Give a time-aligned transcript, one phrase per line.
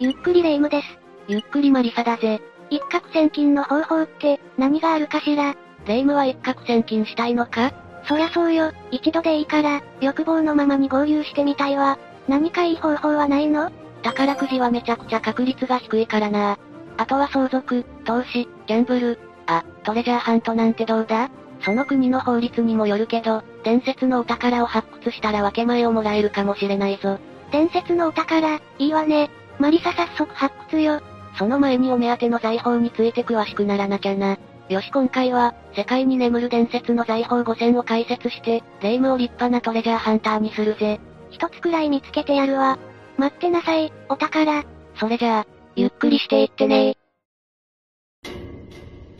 [0.00, 0.86] ゆっくりレ夢ムです。
[1.26, 2.40] ゆっくりマリサだぜ。
[2.70, 5.56] 一攫千金の方法って何があるかしら？
[5.86, 7.72] レ夢ムは一攫千金したいのか？
[8.06, 11.98] そりゃそうよ、一度でいいから、欲望のままに合流してみたいわ。
[12.28, 13.72] 何かいい方法はないの？
[14.04, 16.58] 宝くじはめちゃくちゃ確率が低いからな。
[16.96, 21.28] あとは相続、投資、ギャンブル、あ、トレジャーハントなんてどうだ？
[21.62, 27.18] その国の法律にもよるけど、伝説のお宝を発掘したら分け前をもらえるかもしれないぞ。
[27.50, 29.28] 伝説のお宝、いいわね。
[29.58, 31.00] マリサ早速発掘よ。
[31.36, 34.38] その前にお目当ての財宝について詳しくならなきゃな。
[34.68, 41.00] よし今回は、世界に眠る伝説の財宝5000を解説して、霊夢を立派なトレジャーハンターにするぜ。
[41.30, 42.78] 一つくらい見つけてやるわ。
[43.16, 44.64] 待ってなさい、お宝。
[44.96, 46.96] それじゃあ、ゆっくりしていってね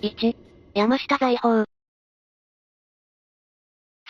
[0.03, 0.37] 1、
[0.75, 1.65] 山下財宝。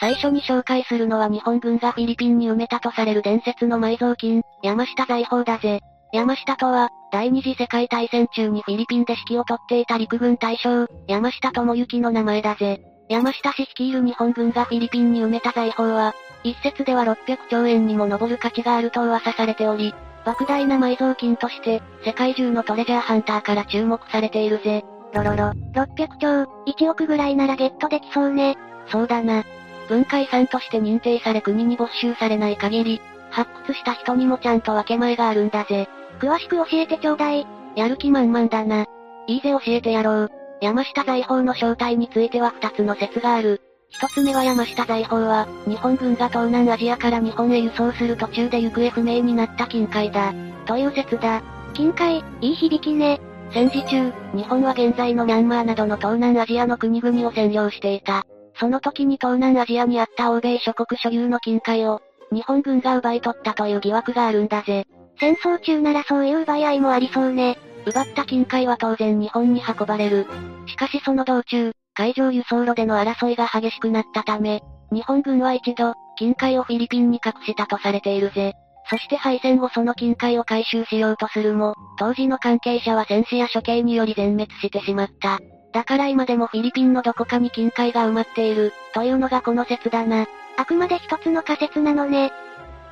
[0.01, 5.81] 最初に紹介するのは日本軍がフィリピンに埋めたとされる伝説の埋蔵金、山下財宝だぜ。
[6.13, 12.81] 山下とは、第二次世界大戦中にフィリピンで指揮を執っていた陸軍大将、山下智之の名前だぜ。
[13.09, 24.85] 山下氏率いる日本軍がフィリピンに埋めた財宝は、一説では600兆円にも上る価値があると噂されており、莫大な埋蔵金として、世界中のトレジャーハンターから注目されているぜ。
[25.15, 28.57] ロロロ、600兆、1億ぐらいならゲットできそうね。
[28.89, 29.45] そうだな。
[29.89, 33.01] 文化遺産として認定され国に没収されない限り、
[33.31, 35.89] 発掘した人にもちゃんと分け前があるんだぜ。
[36.19, 37.47] 詳しく教えてちょうだい。
[37.77, 38.87] やる気満々だな。
[39.27, 40.31] いいぜ教えてやろう。
[40.61, 43.61] 山下財宝の正体については二つの説がある。
[43.91, 50.35] 一つ目は山下財宝は、日本軍が東南アジアから日本へ輸送する途中で行方不明になった金塊だ。
[50.67, 51.43] という説だ。
[51.73, 53.21] 金塊、いい響きね。
[53.53, 58.25] 戦時中、日本は現在のミャンマーなどの東南アジアの国々を占領していた。
[58.59, 64.85] その時に東南アジアにあった欧米諸国所有の金塊を、日本軍が奪い取ったという疑惑があるんだぜ。
[65.21, 67.59] 戦争中ならそういう奪い合いもありそうね。
[67.87, 70.27] 奪った金塊は当然日本に運ばれる。
[70.67, 74.63] しかしその道中、海上輸送路での争いが激しくなったため、
[74.93, 78.55] 日本軍は一度、金塊をフィリピンに隠したとされているぜ。
[78.91, 85.41] そして敗戦後その金塊を回収しようとするも、当時の関係者は戦死や処刑により全滅してしまった。
[85.73, 90.27] だから今でもフィリピンのどこかに金塊が埋まっている、というのがこの説だな。
[90.57, 92.33] あくまで一つの仮説なのね。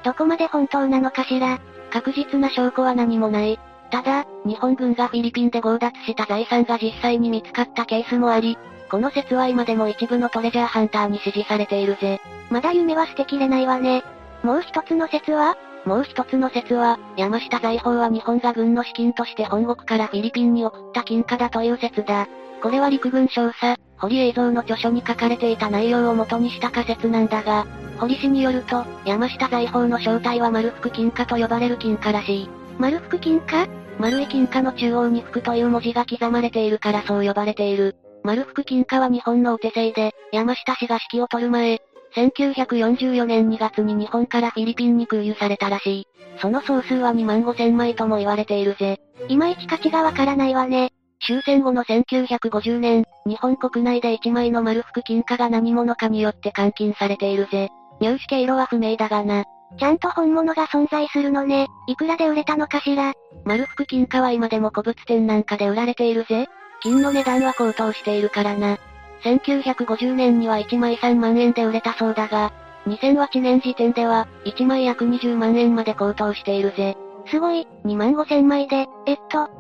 [0.04, 1.58] どこまで本当なのかしら。
[1.96, 3.58] 確実な証拠は何もない。
[3.90, 8.58] ただ、日本軍がフィリピンで強奪した財産が実際に見つかったケースもあり、
[8.90, 12.20] この説は今でも一部のトレジャーハンターに支持されているぜ。
[12.50, 14.04] まだ夢は捨てきれないわね。
[14.42, 15.56] もう一つの説は？
[15.86, 22.28] もう一つの説は、山下財宝は日本が軍の資金として本国からフィリピンに送った金貨だという説だ。
[22.62, 27.66] これは陸軍少佐、堀映像の著書に書かれていた内容を元にした仮説なんだが、
[27.98, 32.50] 堀氏によると、山下財宝の正体は丸福金貨と呼ばれる金貨らしい。
[32.78, 33.66] 丸福金貨？
[33.98, 37.96] 丸い金貨の中央に福という文字が刻まれているからそう呼ばれている。
[38.22, 41.80] 丸福金貨は日本のお手製で、山下氏が指揮を取る前、
[42.14, 46.06] 1944年2月に日本からフィリピンに空輸されたらしい。
[46.40, 49.00] その総数は2万5千枚とも言われているぜ。
[49.28, 50.92] いまいち価値がわからないわね。
[51.24, 57.70] 終戦後の1950年、日本国内で1枚の丸福金貨が何者かによって換金されているぜ。
[58.00, 59.44] 入手経路は不明だがな。
[59.78, 61.66] ちゃんと本物が存在するのね。
[61.88, 63.12] いくらで売れたのかしら。
[63.44, 66.46] 丸福金貨は今でも古物店なんかで売られているぜ。
[66.82, 68.78] 金の値段は高騰しているからな。
[69.24, 72.52] 1950年には1枚3万円で売れたそうだが、
[72.86, 76.96] 2008年時点では、1枚約20万円まで高騰しているぜ。
[77.28, 79.50] すごい、2万5千枚で、えっと、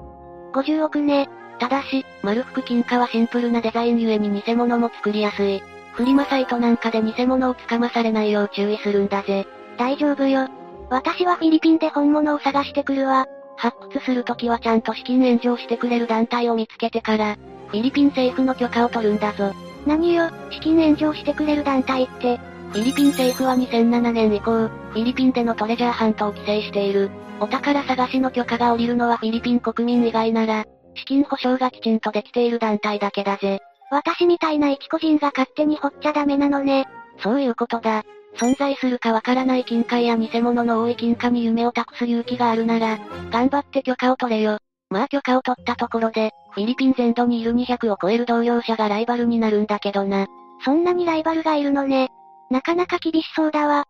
[0.54, 1.28] 50億ね。
[1.58, 5.62] ただし、丸福金貨はシンプルなデザインゆえに偽物も作りやすい。
[5.92, 9.46] フリマサイトなんかで偽物をつかまされないよう注意するんだぜ。
[9.78, 10.48] 大丈夫よ。
[10.90, 13.26] 私はフィリピンで本物を探してくるわ。
[13.56, 17.36] 発掘するときはちゃんと資金援助をしてくれる団体を見つけてから、
[17.68, 19.52] フィリピン政府の許可を取るんだぞ。
[19.86, 22.38] 何よ、資金援助をしてくれる団体って。
[22.72, 27.10] フィリピン政府は2007年以降、フィリピンでのトレジャーハントを規制している。
[27.40, 30.64] お宝探しの許可が下りるのはフィリピン国民以外なら、
[30.96, 33.60] 資金保証がきちんとできている団体だけだぜ。
[33.90, 36.86] 私みたいな一個人が勝手に掘っちゃダメなのね。
[37.22, 38.02] そういうことだ。
[38.36, 42.98] 存在するかわからない金塊や偽物の多い金貨に夢を託す勇気があるなら、
[43.30, 44.58] 頑張って許可を取れよ。
[44.90, 50.26] まあ許可を取ったところで、フィリピン全土にいる200を超える同業者がライバルになるんだけどな。
[50.64, 52.10] そんなにライバルがいるのね。
[52.50, 53.86] なかなか厳しそうだわ。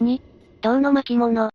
[0.00, 0.20] 2、
[0.62, 1.50] 銅の巻物。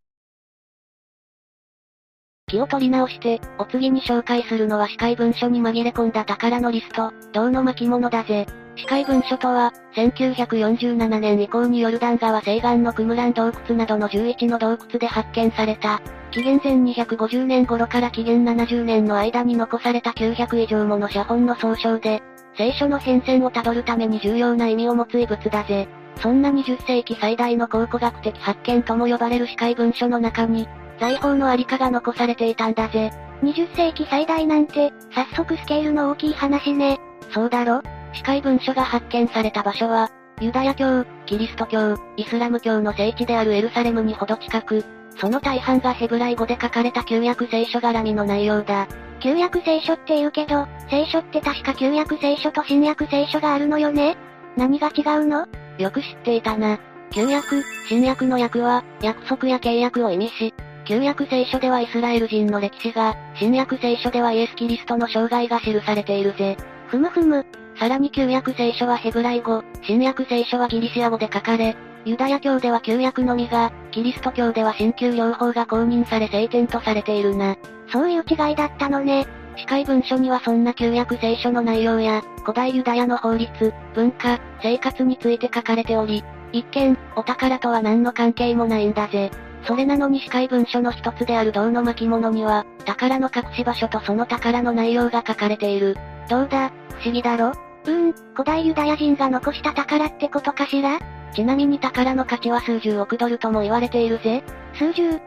[2.49, 8.45] 気を取り直して、お次に紹介するのは司会文書に紛れ込んだ宝のリスト、銅の巻物だぜ。
[8.77, 16.01] 司会文書とは、1947年以降にヨルダン川西岸のクムラン洞窟などの11の洞窟で発見された、
[16.31, 22.23] 紀元前250年頃から紀元70年の間に残された900以上もの写本の総称で、
[22.57, 25.89] 聖書の変遷をたどるために重要な意味を持つ遺物だぜ。
[26.21, 30.65] そんな20世紀最大の考古学的発見とも呼ばれる司会文書の中に、
[30.99, 33.11] 財宝のありかが残されていたんだぜ。
[33.43, 36.99] 20世紀最大なんて、早速スケールの大きい話ね。
[37.31, 37.81] そうだろ
[38.13, 40.09] 司会文書が発見された場所は、
[40.41, 44.83] ユダヤ教、キリスト教、イスラム教の聖地であるエルサレムにほど近く、
[45.15, 48.87] その大半がヘブライ語で書かれた旧約聖書絡みの内容だ。
[49.19, 54.15] 旧約聖書って言うけど、聖書って確か旧約聖書と新約聖書があるのよね
[54.55, 55.47] 何が違うの？
[55.77, 56.79] よく知っていたな。
[57.11, 60.53] 旧約、新約の約は、約束や契約を意味し、
[60.87, 66.55] 旧約聖書ではイスラエル人の歴史が、新約聖書ではイエス・キリストの生涯が記されているぜ。
[66.87, 67.45] ふむふむ。
[67.77, 71.75] さらに旧約聖書はヘブライ語、新約聖書はギリシア語で書かれ、
[72.05, 77.57] ユダヤ教では旧約のみが、キリスト教では新旧両方が公認され聖典とされているな。
[77.91, 79.27] そういう違いだったのね。
[79.57, 86.23] 司会文書にはそんな旧約聖書の内容や、古代ユダヤの法律、文化、生活について書かれており、
[86.53, 89.29] 一見、お宝とは何の関係もないんだぜ。
[89.67, 95.97] それなのに司会文書の一つである銅の巻物には、宝の隠し場所とその宝の内容が書かれている。
[96.29, 97.49] どうだ、不思議だろ？
[97.49, 100.99] うーん、古代ユダヤ人が残した宝ってことかしら？
[101.33, 104.41] ちなみに宝の価値は数十億ドルとも言われているぜ。
[104.79, 105.19] 数十？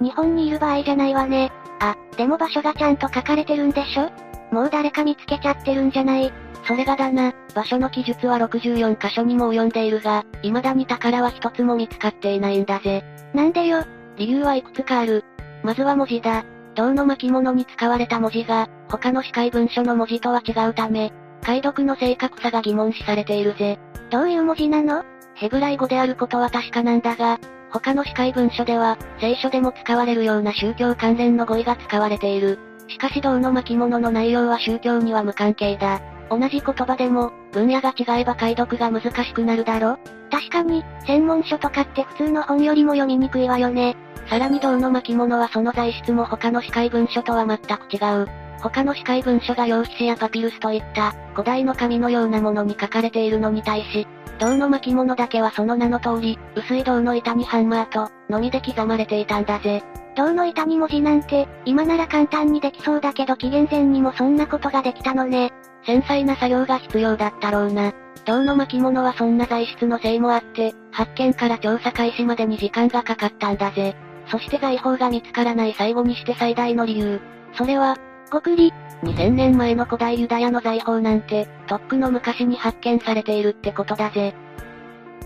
[0.00, 1.52] 日本にいる場合じゃないわね。
[1.80, 4.10] あ、でも場所がちゃんと書かれてるんでしょ？
[4.50, 6.32] もう誰か見つけちゃってるんじゃない？
[6.66, 13.04] それがだな、場所の記述は64箇所にも及んでいるが、未だに宝は一つも見つかっていないんだぜ。
[13.34, 13.84] なんでよ。
[14.16, 15.24] 理由はいくつかある。
[15.62, 16.44] まずは文字だ。
[16.74, 21.12] 銅の巻物に使われた文字が、他の司会文書の文字とは違うため、
[21.42, 23.78] 解読の正確さが疑問視されているぜ。
[24.10, 25.04] どういう文字なの？
[25.34, 27.38] ヘブライ語であることは確かなんだが、
[27.70, 32.58] 他の司会文書では、聖書でも使われるような宗教関連の語彙が使われている。
[32.88, 36.00] しかし銅の巻物の内容は宗教には無関係だ。
[36.30, 39.98] 同じ言葉でも、分野が違えば解読が難しくなるだろ？
[40.30, 43.96] 確かに、専門書とかって普通の本よりも読みにくいわよね。
[44.28, 48.28] さらに銅の巻物はその材質も他の司会文書とは全く違う。
[48.62, 54.06] 他の司会文書が用紙やパピルスといった、古代の紙のようなものに書かれているのに対し、
[54.38, 59.84] 銅の巻物だけはその名の通り、薄い銅の板にハンマーと、のみで刻まれていたんだぜ。
[60.16, 65.52] 銅の板に文字なんて、今なら簡単にできそうだけど紀元前にもそんなことができたのね。
[65.86, 67.92] 繊細な作業が必要だったろうな。
[68.24, 73.94] 銅の巻物はそんな材質のせいもあって、発見から調査開始までに時間がかかったんだぜ。
[74.28, 77.20] そして財宝が見つからない最後にして最大の理由。
[77.52, 77.96] それは、
[78.30, 78.72] ごくり、
[79.02, 84.34] 2000年前の古代ユダヤの財宝なんて、とっくの昔に発見されているってことだぜ。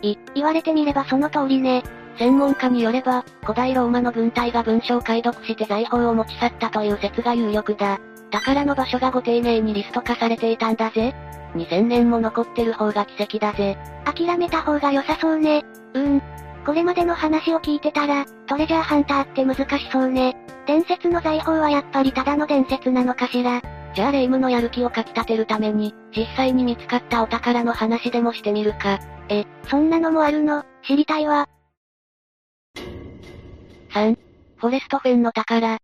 [0.02, 1.82] い、言われてみればその通りね。
[2.18, 8.00] 専門家によれば、古代ローマの軍隊が文書を解読して財宝を持ち去ったという説が有力だ。
[8.30, 11.14] 宝の場所がご丁寧にリスト化されていたんだぜ。
[11.54, 13.78] 2000年も残ってる方が奇跡だぜ。
[14.04, 15.64] 諦めた方が良さそうね。
[15.94, 16.22] うーん。
[16.66, 20.36] これまでの話を聞いてたら、トレジャーハンターって難しそうね。
[20.66, 23.62] 伝説の財宝はやっぱりただの伝説なのかしら。
[23.94, 28.98] じゃあレイムのやる気をかき立てるために、実際に見つかったお宝の話でもしてみるか。
[29.30, 30.64] え、そんなのもあるの？
[30.86, 31.48] 知りたいわ。
[33.94, 34.18] 3、
[34.56, 35.78] フォレストフェンの宝。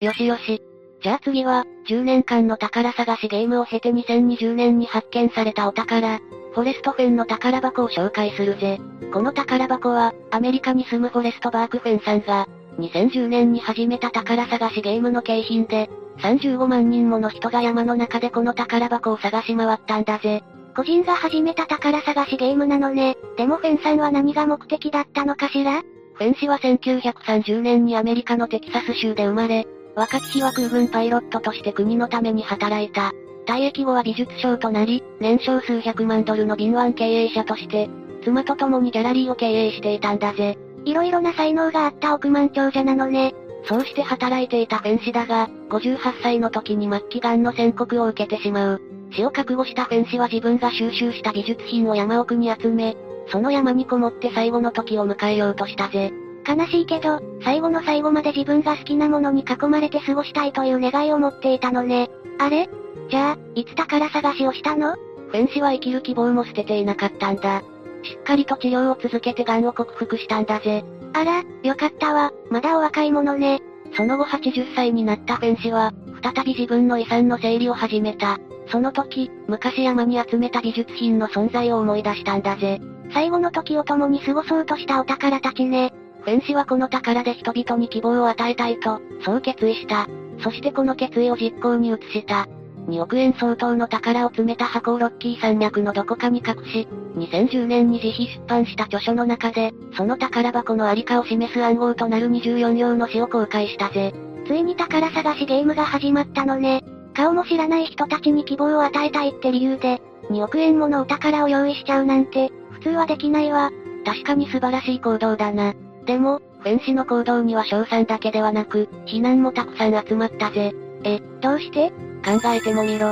[0.00, 0.62] よしよし。
[1.02, 8.78] じゃあ次は、10年間の宝探しゲームを経て2020年に発見されたお宝、フォレストフェンの宝箱を紹介するぜ。
[9.12, 12.46] この宝箱は、アメリカに住むフォレストバークフェンさんが、
[12.78, 20.44] 2010年に始めた宝探しゲームの景品で、35万人もの人が山の中でこの宝箱を探し回ったんだぜ。
[20.76, 23.16] 個人が始めた宝探しゲームなのね。
[23.36, 25.82] でもフェンさんは何が目的だったのかしら？
[26.14, 29.66] フェン氏は1930年にアメリカのテキサス州で生まれ、
[29.98, 33.10] 若き日は空軍パイロットとして国のために働いた。
[33.46, 37.90] 退役後は美術商となり、年商数百万ドルの敏腕経営者として、
[38.22, 40.56] 妻と共にギャラリーを経営していたんだぜ。
[40.84, 43.34] いろいろな才能があった億万長者なのね。
[43.64, 48.82] そうして働いていたフェン氏だが、58歳の時に末期癌の宣告を受けてしまう。
[49.10, 52.96] 死を覚悟したフェン氏は自分が収集した美術品を山奥に集め、
[53.32, 56.12] その山にこもって最後の時を迎えようとしたぜ。
[56.46, 62.10] 悲しいけど、最後の最後まで自分が好きなものに囲まれて過ごしたいという願いを持っていたのね。
[62.38, 62.68] あれ？
[63.10, 64.94] じゃあ、いつ宝探しをしたの？
[64.94, 67.62] フェン氏は生きる希望も捨てていなかったんだ。
[68.02, 70.84] しっかりと治療を続けて癌を克服したんだぜ。
[71.12, 72.32] あら、よかったわ。
[72.50, 73.60] まだお若いものね。
[73.96, 75.92] その後80歳になったフェン氏は、
[76.22, 78.38] 再び自分の遺産の整理を始めた。
[78.70, 82.80] その時、昔山に集めた美術品の存在を思い出したんだぜ。
[83.12, 85.92] 最後の時を共に過ごそうとしたお宝たちね。
[86.28, 90.06] フフェン氏はこの宝で人々に希望を与えたいと、そう決意した。
[90.42, 92.46] そしてこの決意を実行に移した。
[92.86, 104.12] 2億円相当の宝を詰めた箱をロッキー山脈のどこかに隠し、2010年に自費出版した著書の中で、その宝箱のありかを示す暗号となる24行の詩を公開したぜ。
[104.46, 106.84] ついに宝探しゲームが始まったのね。
[107.14, 113.70] 顔も知らない人たちに希望を与えたいって理由で、2億円ものお宝を用意しちゃうなんて、普通はできないわ。
[114.04, 115.72] 確かに素晴らしい行動だな。
[116.08, 120.72] でも、フェンシの行動には賞賛だけではなく、非難もたくさん集まったぜ。
[121.04, 121.90] え、どうして？
[122.24, 123.08] 考えてもみろ。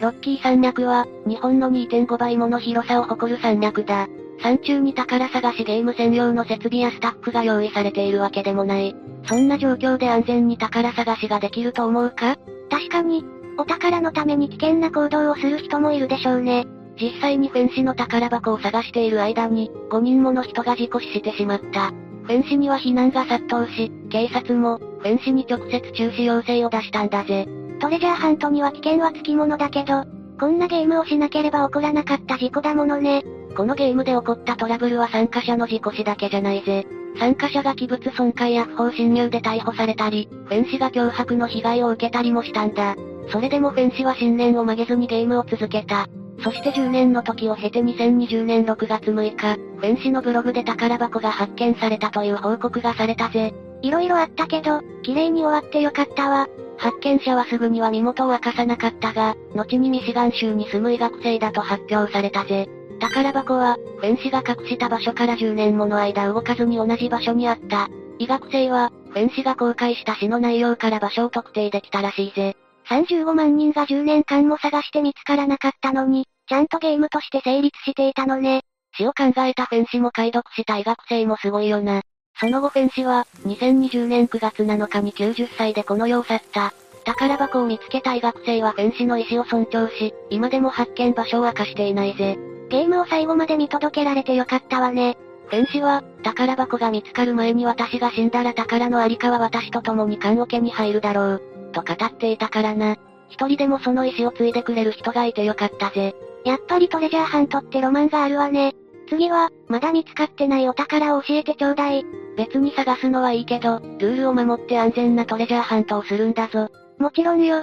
[0.00, 4.08] ロッキー山脈は、日本の2.5倍もの広さを誇る山脈だ。
[4.42, 8.96] 山中に宝探しゲーム専用の設備やスタッフが用意されているわけでもない。
[9.26, 12.36] そんな状況で安全に宝探しができると思うか？
[12.68, 13.24] 確かに、
[13.58, 16.66] お宝のために危険な行動をする人もいるでしょうね。
[17.00, 21.92] 実際にフェンシの宝箱を探している間に、5人もの人が事故死してしまった。
[22.24, 27.48] フェンシには避難が殺到し、警察も、フェンシに直接中止要請を出したんだぜ。
[27.80, 30.04] トレジャーハントには危険はつきものだけど、
[30.38, 33.22] こんなゲームをしなければ起こらなかった事故だものね。
[33.56, 36.86] このゲームで起こったトラブルは参加者の事故死だけじゃないぜ。
[37.18, 42.96] 参加者が器物損壊や不法侵入で逮捕されたり、フェンシが脅迫の被害を受けたりもしたんだ。
[43.30, 46.06] それでもフェンシは信念を曲げずにゲームを続けた。
[46.42, 53.54] そして10年の時を経て2020年6月6日、フェンシのブログで宝箱が発見されたという報告がされたぜ。
[53.82, 56.48] 色々あったけど、綺麗に終わってよかったわ。
[56.78, 62.68] 発見者はすぐには身元を明かさなかったが、後にミシガン州に住む医学生だと発表されたぜ。
[63.00, 67.88] 宝箱は、フェンシが隠した場所から10年もの間動かずに同じ場所にあった。
[68.18, 72.56] 医学生は、フェンシが公開した詩の内容から場所を特定できたらしいぜ。
[72.90, 78.62] 35万人が10年間も探して見つからなかったのに、ちゃんとゲームとして成立していたのね。
[78.96, 82.02] 死を考えたフェンシも解読した医学生もすごいよな。
[82.40, 86.72] その後フェンシは、2020年9月7日に90歳でこの世を去った。
[87.04, 92.38] 宝箱を見つけた医学生はフェンシの意思を尊重し、今でも発見場所を明かしていないぜ。
[92.70, 95.16] ゲームを最後まで見届けられてよかったわね。
[95.46, 101.49] フェンシは、宝箱が見つかる前に私が死んだら宝のありかは私と共に棺桶に入るだろう。
[101.70, 102.96] と語っていたからな。
[103.28, 106.14] 一人でもその意思を継いでくれる人がいてよかったぜ。
[106.44, 108.74] やっぱりトレジャーハントってロマンがあるわね。
[109.08, 112.04] 次は、まだ見つかってないお宝を教えてちょうだい。
[112.36, 116.68] 別に探すのはいいけど、ルールを守って安全なトレジャーハントをするんだぞ。
[116.98, 117.62] もちろんよ。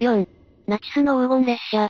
[0.00, 0.26] 4.
[0.66, 1.88] ナチスの黄金列車。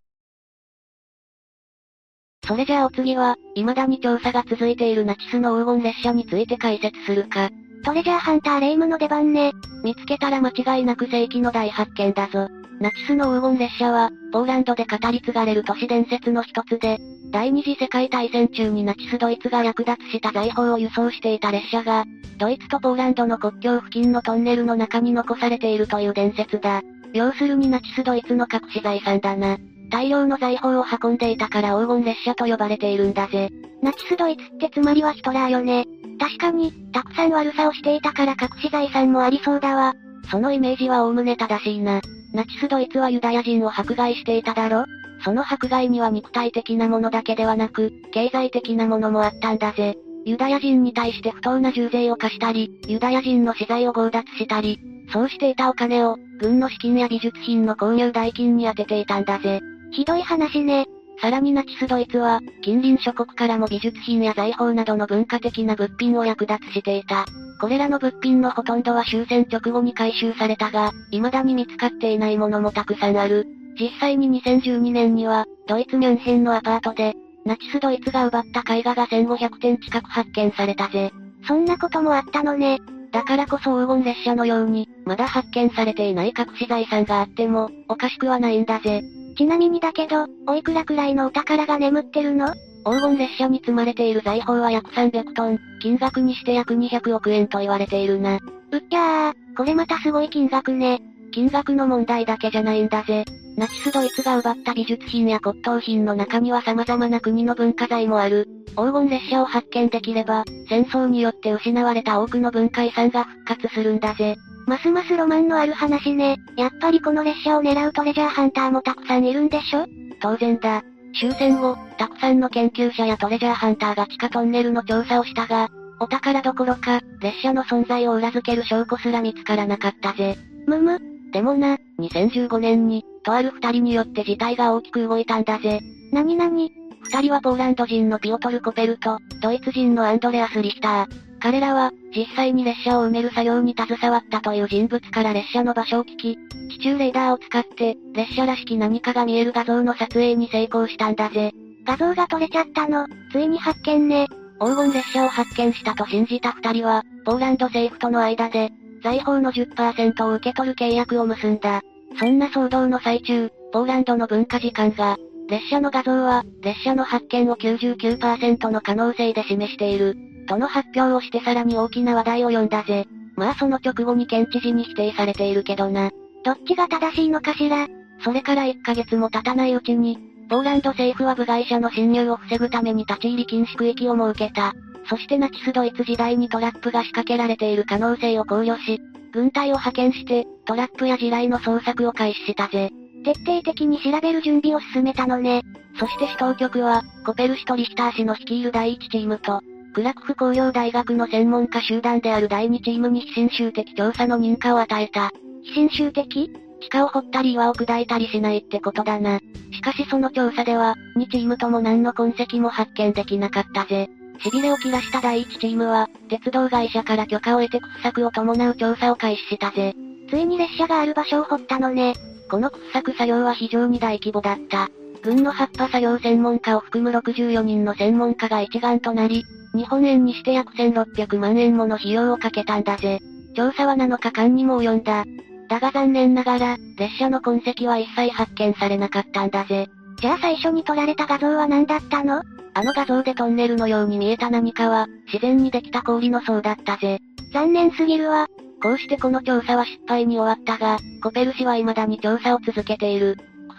[2.46, 7.50] それじゃあお次は、未だに調査が続いているナチスの黄金列車について解説するか。
[7.84, 9.52] トレジャーハンターレイムの出番ね。
[9.82, 12.48] 見つけたら間違いなく世紀の大発見だぞ。
[12.80, 16.98] ナチスの黄金列車は、ポーランドで語り継がれる都市伝説の一つで、
[17.30, 22.06] 第二次世界大戦中にナチスドイツが略奪した財宝を輸送していた列車が、
[22.38, 26.80] ドイツとポーランドの国境付近のトンネルの中に残されているという伝説だ。
[27.12, 29.58] 要するにナチスドイツの隠し財産だな。
[29.90, 33.50] 大量の財宝を運んでいたから黄金列車と呼ばれているんだぜ。
[33.82, 35.86] ナチスドイツってつまりはヒトラーよね。
[36.18, 39.94] 確かに、たくさん悪さをしていたから隠し財産もありそうだわ。
[40.30, 42.00] そのイメージは概ね正しいな。
[42.32, 44.86] ナチスドイツはユダヤ人を迫害していただろ
[45.24, 49.96] その迫害には肉体的なものだけではなく、経済的なものもあったんだぜ。
[50.26, 54.78] ユダヤ人に対して不当な重税を課したり、ユダヤ人の資材を強奪したり、
[55.12, 59.60] そうしていたお金を、軍の資金や美術品の購入代金に充てていたんだぜ。
[59.94, 60.86] ひどい話ね。
[61.20, 67.24] さらにナチスドイツは、近隣諸国からも美術品や財宝などの文化的な物品を略奪していた。
[67.60, 73.46] これらの物品のほとんどは終戦直後に回収されたが、未だに見つかっていないものもたくさんある。
[73.80, 81.12] 実際に2012年には、ドイツミュンヘンのアパートで、ナチスドイツが奪った絵画が1500点近く発見されたぜ。
[81.46, 82.80] そんなこともあったのね。
[83.12, 89.04] だからこそ黄金列車のように、まだ発見されていない隠し財産があっても、おかしくはないんだぜ。
[89.34, 92.54] ちなみにだけど、おいくらくらいのお宝が眠ってるの？
[92.84, 98.38] 黄金列車に積まれている財宝は約300トン、金額にして約200億円と言われているな。
[98.70, 101.00] うっきゃー、これまたすごい金額ね。
[101.34, 103.24] 金額の問題だけじゃないんだぜ。
[103.56, 108.46] ナチスドイツが奪った美術品や骨董品の中には様々な国の文化財もある。
[108.76, 114.36] 黄金列車を発見できれば、戦争によって失われた多くの文化遺産が復活するんだぜ。
[114.68, 116.36] ますますロマンのある話ね。
[116.56, 119.86] やっぱりこの列車を狙うトレジャーハンターもたくさんいるんでしょ？
[120.20, 120.84] 当然だ。
[121.18, 130.36] 終戦後、たくさんの研究者やトレジャーハンターが地下トンネルの調査をしたが、お宝どころか、列車の存在を裏付ける証拠すら見つからなかったぜ。
[130.66, 131.13] むむ。
[131.34, 135.80] でもな、2015年に、とある二人によって事態が大きく動いたんだぜ。
[136.12, 136.70] なになに？
[137.02, 141.06] 二人はポーランド人のピオトル・コペルと、ドイツ人のアンドレアス・リヒター。
[141.40, 146.38] 彼らは、実際に列車を埋める作業に携わったという人物から列車の場所を聞き、
[146.70, 151.50] 地中レーダーを使って、列車らしき何かが見える画像の撮影に成功したんだぜ。
[151.84, 154.28] 画像が撮れちゃったの、ついに発見ね。
[154.60, 158.70] 黄金列車を発見したと信じた二人は、ポーランド政府との間で、
[159.04, 161.82] 財宝の10%を受け取る契約を結んだ。
[162.18, 165.18] そんな騒動の最中、ポーランドの文化時間が、
[165.48, 170.16] 列車の画像は、列車の発見を99%の可能性で示している。
[170.48, 173.06] との発表をしてさらに大きな話題を呼んだぜ。
[173.36, 176.10] まあその直後に県知事に否定されているけどな。
[176.44, 177.88] どっちが正しいのかしら
[178.22, 180.18] それから1ヶ月も経たないうちに、
[180.48, 184.72] ポーランド政府は部外者の侵入を防ぐために立ち入り禁止区域を設けた。
[185.08, 189.00] そしてナチスドイツ時代にトラップが仕掛けられている可能性を考慮し、
[189.32, 192.90] 軍隊を派遣して、トラップや地雷の捜索を開始したぜ。
[193.24, 195.62] 徹底的に調べる準備を進めたのね。
[195.98, 199.60] そして市当局は、コペル氏とリヒター氏の率いる第一チームと、
[199.94, 205.30] クラクフ工業大学の専門家集団である第2チームに非侵襲的調査の認可を与えた。
[205.62, 206.50] 非侵襲的？
[206.80, 209.40] 地下を掘ったり岩を砕いたりしないってことだな。
[209.72, 214.10] しかしその調査では、2チームとも何の痕跡も発見できなかったぜ。
[214.38, 219.94] 痺れを切らした第一チームは、鉄道会社から許可を得て掘削を伴う調査を開始したぜ。
[220.28, 222.14] ついに列車がある場所を掘ったのね。
[222.50, 224.88] この掘削作業は非常に大規模だった。
[225.22, 233.20] 軍の葉っぱ作業専門家を含む64人の専門家が一丸となり、日本円にして約1600万円もの費用をかけたんだぜ。
[233.56, 235.24] 調査は7日間にも及んだ。
[235.68, 239.88] だが残念ながら、列車の痕跡は一切発見されなかったんだぜ。
[240.20, 242.42] じゃあ最初に撮られた画像は何だったの？
[242.74, 247.20] あの画像でトンネルのように見えた何かは、自然にできた氷の層だったぜ。
[247.52, 248.48] 残念すぎるわ。
[248.82, 253.36] こうしてこの調査は失敗に終わったが、コペル氏は未だに調査を続けている。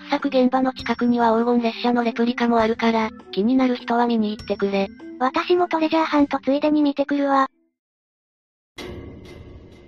[0.09, 4.87] 掘削現場の近くには黄金列車のレプリカもあるから、気になる人は見に行ってくれ。
[5.19, 7.47] 私もトレジャーハントついでに見てくるわ。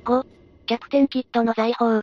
[0.04, 0.26] 5、
[0.66, 2.02] キャプテンキットの財宝。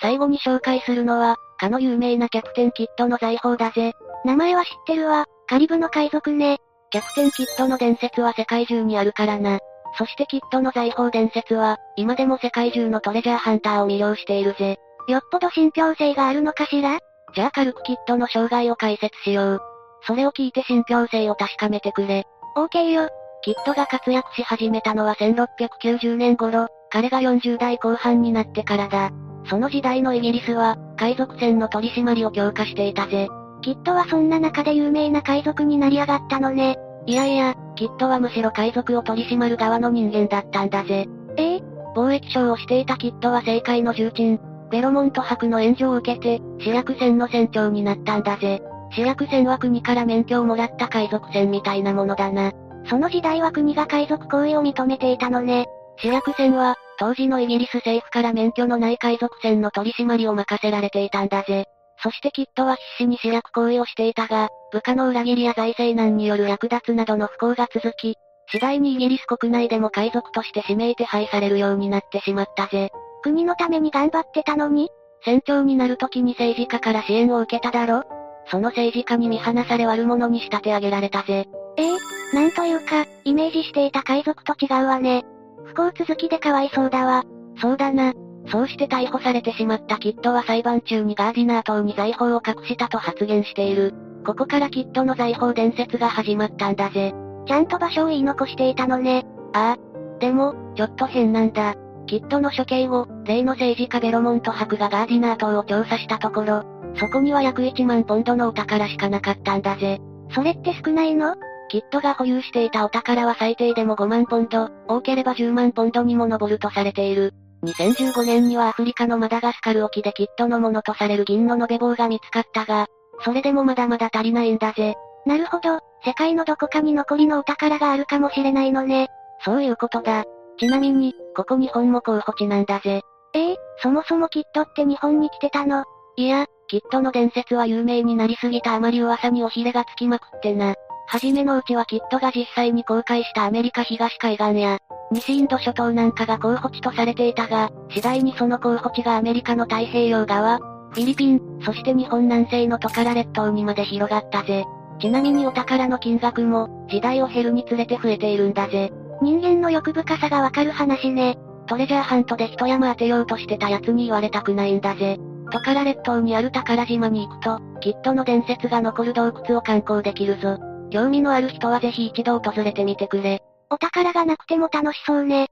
[0.00, 3.92] 最後に紹介するのは、かの有名なキャプテンキットの財宝だぜ。
[4.24, 6.58] 名前は知ってるわ、カリブの海賊ね。
[6.90, 9.58] キャプテンキットの伝説は世界中にあるからな。
[9.98, 14.76] そしてキットの財宝伝説は、今でも世界中のトレジャーハンターを魅了しているぜ。
[15.08, 16.98] よっぽど信憑性があるのかしら？
[17.34, 19.60] じゃあ軽くキットの生涯を解説しよう。
[20.06, 22.24] それを聞いて信憑性を確かめてくれ。
[22.56, 23.08] OK よ。
[23.42, 29.10] キットが活躍し始めたのは1690年頃、彼が40代後半になってからだ。
[29.48, 33.28] その時代のイギリスは、海賊船の取り締まりを強化していたぜ。
[33.62, 36.76] キットはそんな中で有名な海賊になり上がったのね。
[37.06, 41.06] いやいや、キットはむしろ海賊を取り締まる側の人間だったんだぜ。
[41.36, 41.62] ええ
[41.94, 44.38] 貿易商をしていたキットは政界の重鎮、
[44.70, 48.60] ベロモント博の援助を受けて、主役船の船長になったんだぜ。
[48.90, 52.52] 主役船は国から免許をもらった海賊船みたいなものだな。
[52.88, 55.66] その時代は国が海賊行為を認めていたのね。
[55.96, 61.66] 主役船は、当時のイギリス政府から免許のない海賊船の取り締まりを任せられていたんだぜ。
[62.02, 68.16] そしてキットは必死に主役行為をしていたが、部下の裏切りや財政難による略奪などの不幸が続き、
[68.50, 72.90] 次第にイギリス国内でも海賊として指名手配されるようになってしまったぜ。
[73.22, 74.88] 国のために頑張ってたのに？
[75.24, 78.04] 船長になる時に政治家から支援を受けただろ？
[78.48, 81.46] その政治家に見放され悪者に仕立て上げられたぜ。
[81.76, 81.96] ええ
[82.34, 85.24] なんというか、イメージしていた海賊と違うわね。
[85.66, 87.24] 不幸続きでかわいそうだわ。
[87.60, 88.12] そうだな。
[88.48, 93.94] そうして逮捕されてしまったキッドは裁判中にガーディナー島に財宝を隠したと発言している。
[94.24, 97.14] ここからキッドの財宝伝説が始まったんだぜ。
[97.46, 99.24] ちゃんと場所を言い残していたのね。
[99.52, 100.18] ああ。
[100.20, 101.74] でも、ちょっと変なんだ。
[102.06, 106.62] キッドの処刑後、例の政治家ベロモント博がガーディナー島を調査したところ、
[106.98, 109.98] そこには約1万ポンドのお宝しかなかったんだぜ。
[110.30, 111.34] それって少ないの？
[111.68, 117.32] キッドが保有していたお宝は最低でも5万ポンド、多ければ10万ポンドにも上るとされている。
[117.64, 122.86] 2015年にはアフリカのマダガスカル沖でキッドのものとされる銀の延べ棒が見つかったが、
[123.24, 124.94] それでもまだまだ足りないんだぜ。
[125.24, 129.08] なるほど、世界のどこかに残りのお宝があるかもしれないのね。
[129.44, 130.24] そういうことだ。
[130.58, 133.00] ちなみに、ここ日本も候補地なんだぜ。
[133.34, 135.84] ええー、そもそもキッドって日本に来てたの？
[136.16, 140.74] いや、キッドの伝説は有名になりすぎたあまり噂におひれがつきまくってな。
[141.08, 144.78] はじめのうちはキッドが実際に公開したアメリカ東海岸や、
[145.12, 154.64] 西インド諸島なんかが候補地とされていたが、次第にその候補地がアメリカの太平洋側、フィリピン、そして日本南西のトカラ列島にまで広がったぜ。
[155.00, 158.90] ちなみにお宝の金額も、時代を経るにつれて増えているんだぜ。
[159.22, 161.38] 人間の欲深さがわかる話ね。
[161.68, 165.18] トレジャーハントで一山当てようとしてた奴に言われたくないんだぜ。
[165.52, 170.58] トカラ列島にある宝島に行くと、きっとの伝説が残る洞窟を観光できるぞ。
[170.90, 173.42] 興味のある人はぜひ一度訪れてみてくれ。
[173.70, 175.48] お宝がなくても楽しそうね。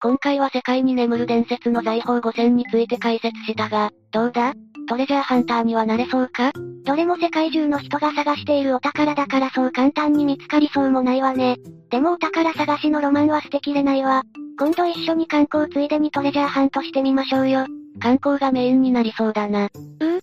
[0.00, 4.52] 今回は世界に眠る伝説の財宝5000について解説したが、どうだ？
[4.86, 6.52] トレジャーハンターにはなれそうか？
[6.84, 11.56] どれも世界中の人が探しているお宝だからそう簡単に見つかりそうもないわね。
[11.90, 14.22] でもお宝探しのロマンは捨てきれないわ。
[14.58, 17.66] 今度一緒に観光ついでにトレジャーハントしてみましょうよ。
[17.98, 19.70] 観光がメインになりそうだな。
[20.00, 20.20] うう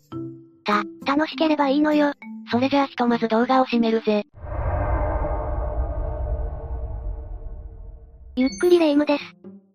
[0.63, 2.13] た、楽しければいいのよ。
[2.51, 4.25] それじゃあひとまず動画を閉めるぜ。
[8.35, 9.23] ゆっくりレ夢ムです。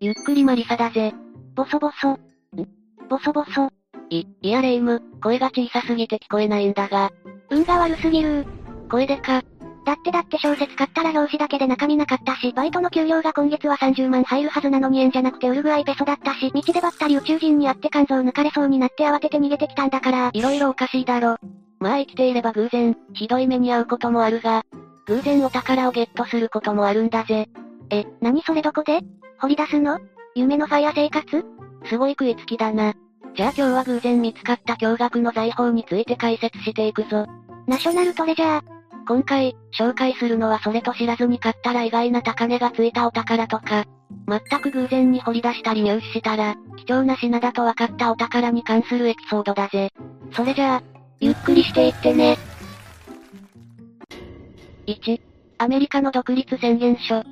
[0.00, 1.14] ゆっくりマリサだぜ。
[1.54, 2.12] ボソボソ。
[2.12, 2.18] ん
[3.08, 3.70] ボソボソ。
[4.10, 7.10] い、いやレ夢ム、声が小さすぎて聞こえないんだが。
[7.50, 8.46] 運が悪すぎる
[8.90, 9.42] 声でか。
[9.86, 20.30] だってだって小説買ったら表紙だけで中身なかったし、バイトの給料が今月は30万入るはずなのに円じゃなくてウルグアイペソだったし、道でばったり宇宙人に会って肝臓抜かれそうになって慌てて逃げてきたんだから。
[20.34, 21.36] 色々おかしいだろ。
[21.78, 24.64] まあ生きていれば偶然、ひどい目に遭うこともあるが、
[25.06, 27.48] 偶然お宝をゲットすることもあるんだぜ。
[27.90, 29.02] え、何それどこで？
[29.38, 30.00] 掘り出すの？
[30.34, 31.44] 夢のファイア生活？
[31.84, 32.92] すごい食いつきだな。
[33.36, 37.26] じゃあ今日は偶然見つかった驚愕の財宝について解説していくぞ。
[37.68, 38.75] ナショナルトレジャー。
[39.06, 43.84] 今回、紹介するのはそれと知らずに買ったら意外な高値がついたお宝とか、
[44.28, 49.92] 全く偶然に掘り出したり入手したら、貴重な品だと分かったお宝に関するエピソードだぜ。
[50.32, 50.82] それじゃあ、
[51.20, 52.36] ゆっくりしていってね。
[54.88, 55.20] 1、
[55.58, 57.22] アメリカの独立宣言書。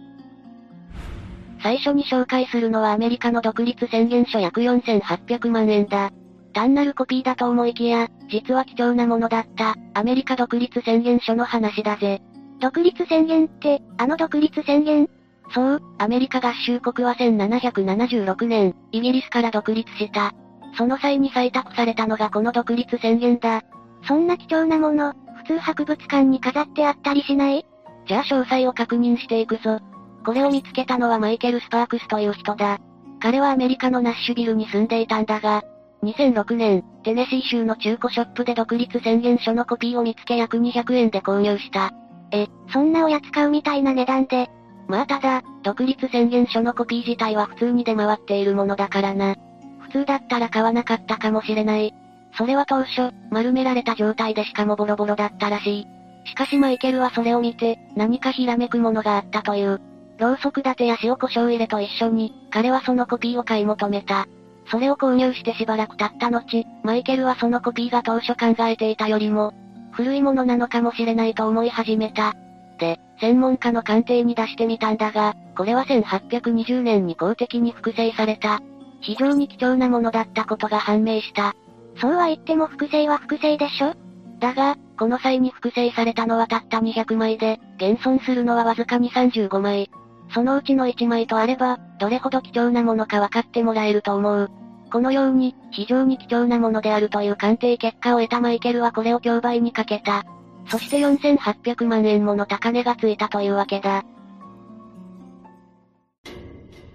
[1.61, 6.13] 最初に紹介するのはアメリカの独立宣言書約4800万円だ。
[6.55, 12.23] 単なるコピーだと思いきや、実は貴重なものだった、アメリカ独立宣言書の話だぜ。
[12.61, 15.11] 独立宣言って、あの独立宣言？
[15.53, 20.33] そう、アメリカ合衆国は1776年、イギリスから独立した。
[20.79, 23.63] その際に採択されたのがこの独立宣言だ。
[24.07, 25.13] そんな貴重なもの、
[25.45, 27.67] 普通博物館に飾ってあったりしない？
[28.07, 29.81] じゃあ詳細を確認していくぞ。
[30.25, 32.79] これを見つけたのはマイケル・スパークスという人だ。
[33.21, 35.63] 彼はアメリカのナッシュビルに住んでいたんだが、
[36.05, 41.93] 2006年、テネシー州の中古ショップで独立宣言書のコピーを見つけ約200円で購入した。
[42.31, 44.49] え、そんなおやつ買うみたいな値段で。
[44.87, 49.35] まあただ、独立宣言書のコピー自体は普通に出回っているものだからな。
[49.81, 51.95] 普通だったら買わなかったかもしれない。
[52.37, 55.87] それは当初、丸められた状態でしかもボロボロだったらしい。
[56.27, 59.81] しかしマイケルはそれを見て、何かひらめくものがあったという。
[60.19, 64.27] ろうそく立てや塩胡椒入れと一緒に、彼はそのコピーを買い求めた。
[64.67, 69.53] それを購入してしばらく経った後、マイケルはそのコピーが当初考えていたよりも、
[69.93, 72.35] 古いものなのかもしれないと思い始めた。
[72.79, 78.61] で、専門家の鑑定に出してみたんだが、これは1820年に公的に複製された。
[79.01, 81.55] 非常に貴重なものだったことが判明した。
[82.01, 83.95] そうは言っても複製は複製でしょ？
[84.41, 89.91] だが、この際に複製されたのはたった200枚で、現存するのはわずかに35枚。
[90.35, 94.51] そのうちの1枚とあれば、どれほど貴重なものか分かってもらえると思う。
[94.91, 100.25] このように、非常に貴重なものであるという鑑定結果を得たマイケルはこれを競売にかけた。
[100.67, 104.03] そして4800万円もの高値がついたというわけだ。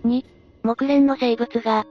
[0.05, 0.25] 2、
[0.63, 1.85] 木蓮の生物画。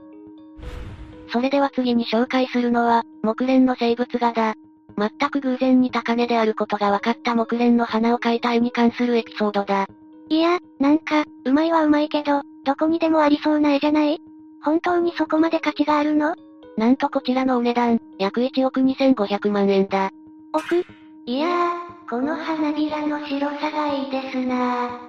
[1.31, 4.53] それでは次に紹介するのは、木蓮の生物画だ。
[4.97, 9.87] 全く偶然に高値であることが分かった木蓮の花を描いた絵に関するエピソードだ。
[10.29, 14.21] いや、なんか、うまいはうまいけど、どこにでもありそうな絵じゃない？
[14.61, 16.35] 本当にそこまで価値があるの？
[16.77, 20.11] なんとこちらのお値段、約1億2500万円だ。
[20.53, 20.85] 億
[21.25, 24.99] いやー、この花びらの白さがいいですな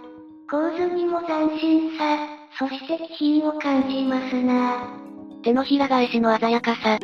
[0.51, 2.19] 構図にも斬新さ、
[2.59, 4.89] そして気品を感じますな
[5.43, 6.99] 手のひら返しの鮮やかさ。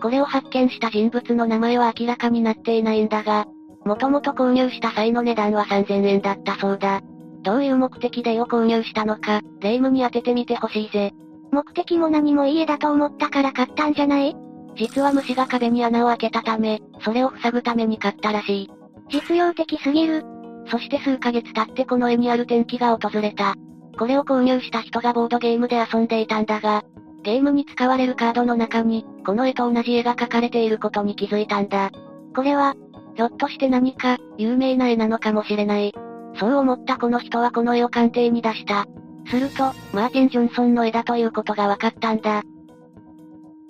[0.00, 3.46] これを発見した人物の名前は明らかになっていないんだが、
[3.84, 7.02] もともと購入した際の値段は3000円だったそうだ。
[7.44, 11.12] どういう目的で絵を購入したのか、霊夢に当ててみてほしいぜ。
[11.52, 14.34] 目的も何もいい絵だと思ったから買ったんじゃない？
[14.76, 18.70] 実は虫が壁に穴を開けたため、それを塞ぐために買ったらしい。
[19.10, 20.24] 実用的すぎる。
[20.68, 23.54] そして数ヶ月経ってこの絵にある転機が訪れた。
[23.98, 26.82] これを購入した人がボードゲームで遊んでいたんだが、
[27.22, 31.90] ゲームに使われるカードの中に、この絵と同じ絵が描かれていることに気づいたんだ。
[32.34, 32.74] これは、
[33.14, 35.94] ひょっとして何か、有名な絵なのかもしれない。
[36.38, 38.86] そう思ったこの人はこの絵を鑑定に出した。
[39.26, 42.42] すると、マーティン・ジョンソンの絵だということが分かったんだ。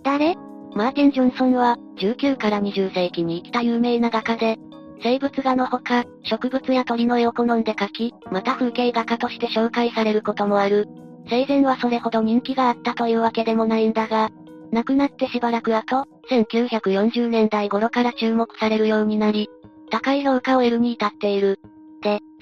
[0.03, 0.37] 誰？
[0.75, 4.59] マーティン・ジョンソンは、19から20世紀に生きた有名な画家で、
[5.03, 10.89] 生物画のほか、植物や鳥の絵を好んで描き、また風景画家として紹介されることもある。
[11.29, 14.31] 生前はそれほど人気があったというわけでもないんだが、
[14.73, 19.49] 亡くなってしばらく後、1940年代頃から注目されるようになり、
[19.91, 21.61] 高い評価を得るに至っている。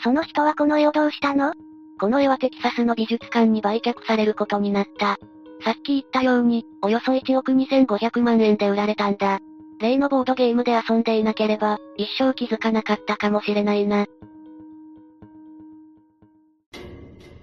[0.03, 1.55] その人はこの絵をどうしたの？
[2.01, 5.19] この絵はテキサスの美術館に売却されることになった。
[5.65, 9.39] さっき言ったように、およそ1億2500万円で売られたんだ。
[9.79, 14.07] 例のボードゲームで遊んでいなければ、一生気づかなかったかもしれないな。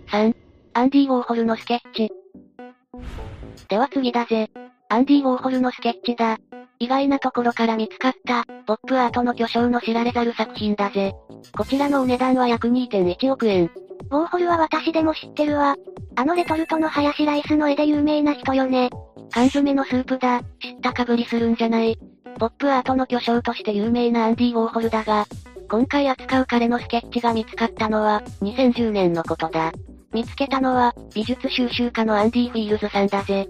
[0.07, 0.35] 3.
[0.73, 2.11] アンディ・ウォーホルのスケッチ。
[3.69, 4.49] では次だぜ。
[4.91, 6.39] アンディ・ウォーホルのスケッチだ。
[6.79, 11.13] 意外なところから見つかった、ポップアートの巨匠の知られざる作品だぜ。
[11.55, 13.65] こちらのお値段は約2.1億円。
[14.09, 15.75] ウォーホルは私でも知ってるわ。
[16.15, 18.89] あのレトルトのハヤシライスの絵で有名な人よね。
[19.29, 21.95] 缶詰のスープだ、知ったかぶりするんじゃない。
[22.39, 25.25] ポップアートの巨匠として有名なアンディ・ウォーホルだが、
[25.69, 29.71] 今回扱う彼のスケッチが見つかったのは、2010年のことだ。
[30.11, 33.47] 見つけたのは、美術収集家のアンディ・フィールズさんだぜ。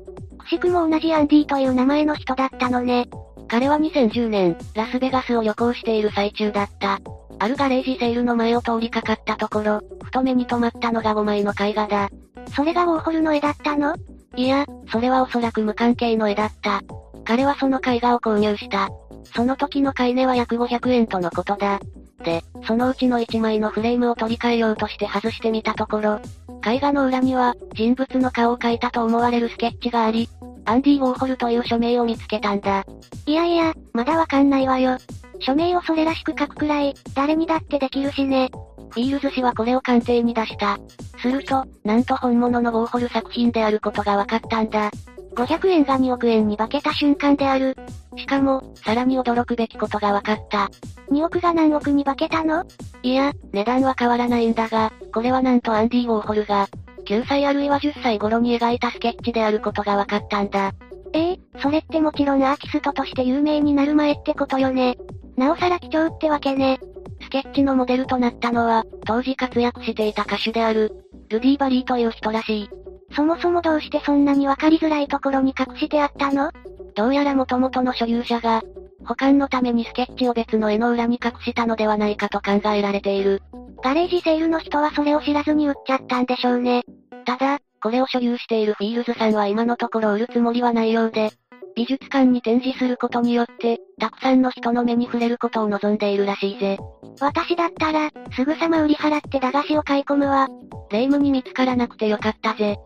[0.50, 3.08] くしくも同じアンディという名前の人だったのね。
[3.48, 7.00] 彼は2010年、ラスベガスを旅行している最中だった。
[7.38, 12.10] あるガレージセールの前を通りかかったところ、ふと目に留まったのが5枚の絵画だ。
[12.56, 13.96] それがウォーホルの絵だったの？
[14.36, 16.82] いや、それはおそらく無関係の絵だった。
[17.26, 18.90] 彼はその絵画を購入した。
[19.36, 21.80] その時の買い値は約500円とのことだ。
[22.24, 26.20] で、そのうちの1枚のフレームを取り替えようとして外してみたところ、
[26.66, 30.30] 絵画の裏には、人物の顔を描いたと思われるスケッチがあり、
[30.66, 32.86] アンディ・ウォーホルという署名を見つけたんだ。
[33.26, 34.98] いやいや、まだわかんないわよ。
[35.40, 38.50] 署名をそれらしく書くくらい、誰にだってできるしね。
[38.92, 40.78] フィールズ氏はこれを鑑定に出した。
[41.22, 44.92] すると、なんと本物のウォーホル作品であることが分かったんだ。
[45.40, 47.78] 500円が2億円に化けた瞬間である。
[48.18, 50.70] しかも、さらに驚くべきことが分かった。
[51.12, 52.66] 2億が何億に化けたの？
[53.04, 56.68] いや、値段は変わらないんだが、これはなんとアンディ・ウォーホルが、
[57.06, 60.74] 9歳あるいは10歳頃に描いたスケッチであることが分かったんだ。
[61.14, 64.98] ええー、それってもちろんアーティストとして有名になる前ってことよね。
[65.38, 66.80] なおさら貴重ってわけね。
[67.22, 70.92] スケッチのモデルとなったのは、当時活躍していた歌手である、
[71.30, 72.70] ルディ・バリーという人らしい。
[73.12, 76.52] そもそもどうしてそんなにわかりづらいところに隠してあったの？
[76.96, 78.62] どうやら元々の所有者が、
[79.06, 83.42] 保管のためにスケッチを別の絵の裏に隠したのではないかと考えられている。
[83.82, 86.84] ガレージセールの人はそれを知らずに売っちゃったんでしょうね。
[87.26, 91.32] ただ、これを所有しているフィールズさんは今のところ売るつもりはないようで、
[91.80, 96.78] 美術館に展示することによって、たくさんの人の目に触れることを望んでいるらしいぜ。
[97.22, 100.50] 私だったら、すぐさま売り払って駄菓子を買い込むわ。
[100.92, 102.78] 霊夢に見つからなくてよかったぜ。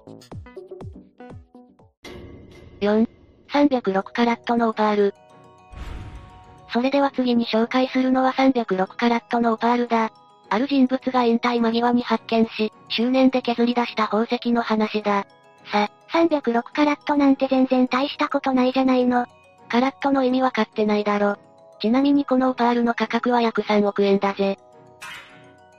[2.82, 3.08] 4、
[3.52, 5.16] 306カラットのオパール。
[6.72, 10.12] それでは次に紹介するのは306カラットのオパールだ。
[10.52, 15.26] ある人物が引退間際に発見し、執念で削り出した宝石の話だ。
[15.72, 19.26] さ、306カラットなんて全然大したことないじゃないの。
[19.68, 21.38] カラットの意味わかってないだろ。
[21.82, 24.60] ちなみにこのオパールの価格は約3億円だぜ。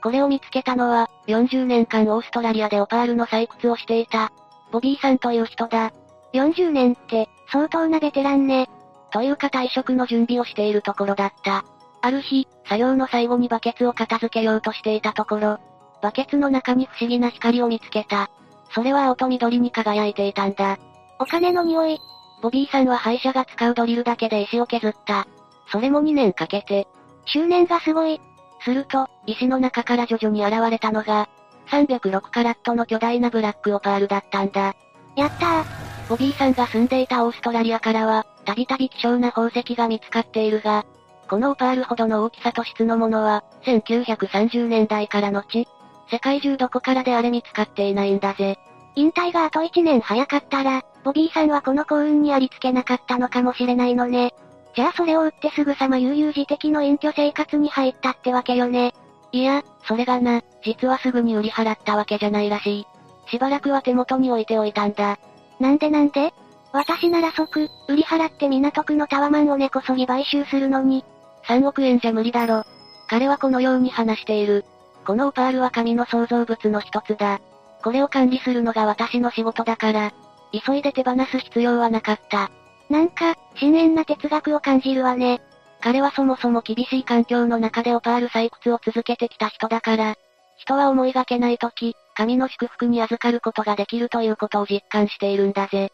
[0.03, 4.31] これを見つけたのは、40年間オーストラリアでオパールの採掘をしていた、
[4.71, 5.93] ボビーさんという人だ。
[6.33, 8.69] 40年って、相当なベテランね。
[9.11, 11.63] というか退職の準備をしているところだった。
[12.01, 15.59] ある日、作業の最後にバケツを片付けようとしていたところ、
[16.01, 18.29] バケツの中に不思議な光を見つけた。
[18.71, 20.77] それは青と緑に輝いていたんだ。
[21.19, 21.99] お金の匂い。
[22.41, 25.27] ボビーさんは廃車が使うドリルだけで石を削った。
[25.71, 26.87] それも2年かけて。
[27.25, 28.19] 執念がすごい。
[28.63, 31.29] すると、石の中から徐々に現れたのが、
[31.69, 34.75] 306カラットの巨大なブラックオパールだったんだ。
[35.15, 35.65] やったー。
[36.09, 40.85] ボビーさんが住んでいたオーストラリアからは、たびたび希少な宝石が見つかっているが、
[41.27, 45.67] このオパールほどの大きさと質のものは、1930年代から後、
[46.11, 48.57] 世界中どこからであれ見つかっていないんだぜ。
[48.95, 54.33] 引退があと1年早かったら、ボビーさんはこの幸運にありつけなかったのかもしれないのね。
[54.75, 58.93] じゃあそれを売ってすぐさま悠々自適の隠居生活に入ったってわけよね。
[59.31, 62.85] いや、それがな、実はすぐに売り払ったわけじゃないらしい。
[63.29, 65.17] しばらくは手元に置いておいたんだ。
[65.59, 66.33] なんでなんで？
[66.71, 71.05] 私なら即、売り払って港区のタワマンを根こそぎ買収するのに。
[71.47, 72.63] 3億円じゃ無理だろ。
[73.07, 74.65] 彼はこのように話している。
[75.05, 77.39] このオパールは神の創造物の一つだ。
[77.83, 80.13] これを管理するのが私の仕事だから、
[80.51, 82.49] 急いで手放す必要はなかった。
[82.89, 85.41] なんか、深遠な哲学を感じるわね。
[85.81, 90.15] 彼はそもそも厳しい環境の中でオパール採掘を続けてきた人だから、
[90.57, 95.91] 人は思いがけない時、神の祝福に預かることができるということを実感しているんだぜ。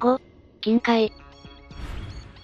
[0.00, 0.18] 5、
[0.62, 1.12] 金塊。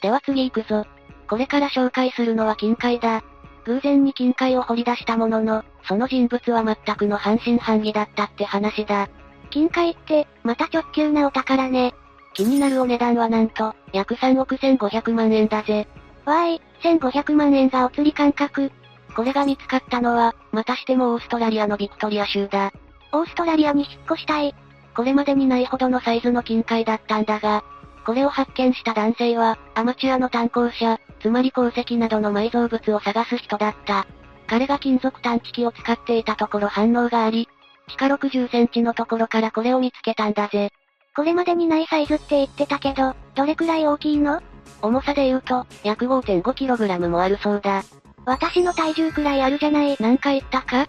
[0.02, 0.97] では次行くぞ。
[1.28, 3.22] これから紹介するのは金塊だ。
[3.64, 9.08] 偶然に金塊を掘り出したものの、その人物は全くの半信半疑だったって話だ。
[9.50, 11.94] 金塊って、また直球なお宝ね。
[12.34, 15.86] 気になるお値段はなんと、約3億1500万円だぜ。
[16.24, 18.70] わーい、1500万円がお釣り感覚。
[19.14, 22.72] これが見つかったのは、またしてもオーストラリアのビクトリア州だ。
[23.12, 24.54] オーストラリアに引っ越したい。
[24.94, 27.64] これまでにないほどのサイズの金塊だったんだが、
[28.08, 34.06] これを発見した男性は、アマチュアの炭鉱者、つまり鉱石などの埋蔵物を探す人だった。
[34.46, 37.50] 彼が金属探知機を使っていたところ反応があり、
[37.86, 40.70] 地下60センチのところからこれを見つけたんだぜ。
[41.14, 44.40] これまでにないサイズって言ってたけど、どれくらい大きいの？
[44.80, 47.82] 重さで言うと、約 5.5kg もあるそうだ。
[48.24, 49.98] 私の体重くらいあるじゃない。
[50.00, 50.88] なんか言ったか？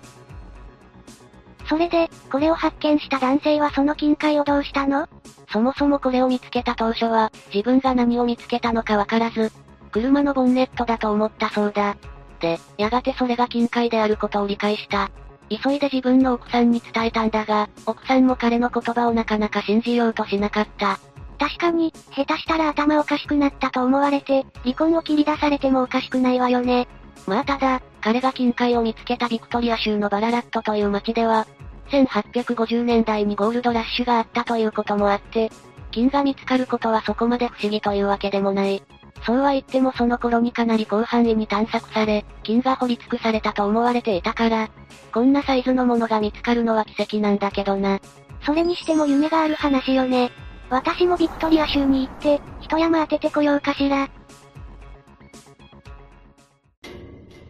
[1.69, 5.07] それで、これを発見した男性はその金塊をどうしたの？
[5.53, 9.51] そもそもこれを見つけた当初は、自分が何を見つけたのかわからず、
[9.91, 11.95] 車のボンネットだと思ったそうだ。
[12.39, 15.11] で、やがてそれが金塊であることを理解した。
[15.49, 20.99] 急いで自分の奥さんに伝えたんだが、奥さんも彼の言葉をなかなか信じようとしなかった。
[21.37, 26.87] 確かに、下手したら頭おかしくなったと思われて、離婚を切り出されてもおかしくないわよね。
[27.27, 31.47] まあただ、彼が金塊を見つけたビクトリア州のバララットという町では、
[31.89, 35.51] 1850年代にゴールドラッシュがあったということもあって、
[35.91, 38.83] 金が見つかることはそこまで不思議というわけでもない。
[39.25, 44.69] そうは言ってもその頃にかなり広範囲に探索され、金が掘り尽くされたと思われていたから、
[45.13, 47.99] こんなサイズのものが見つかるのは奇跡なんだけどな。
[48.45, 50.31] それにしても夢がある話よね。
[50.69, 54.09] 私もビクトリア州に行って、一山当ててこようかしら。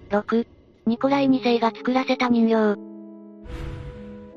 [0.09, 0.47] 6、
[0.87, 2.88] ニコライ2世が作らせた人形。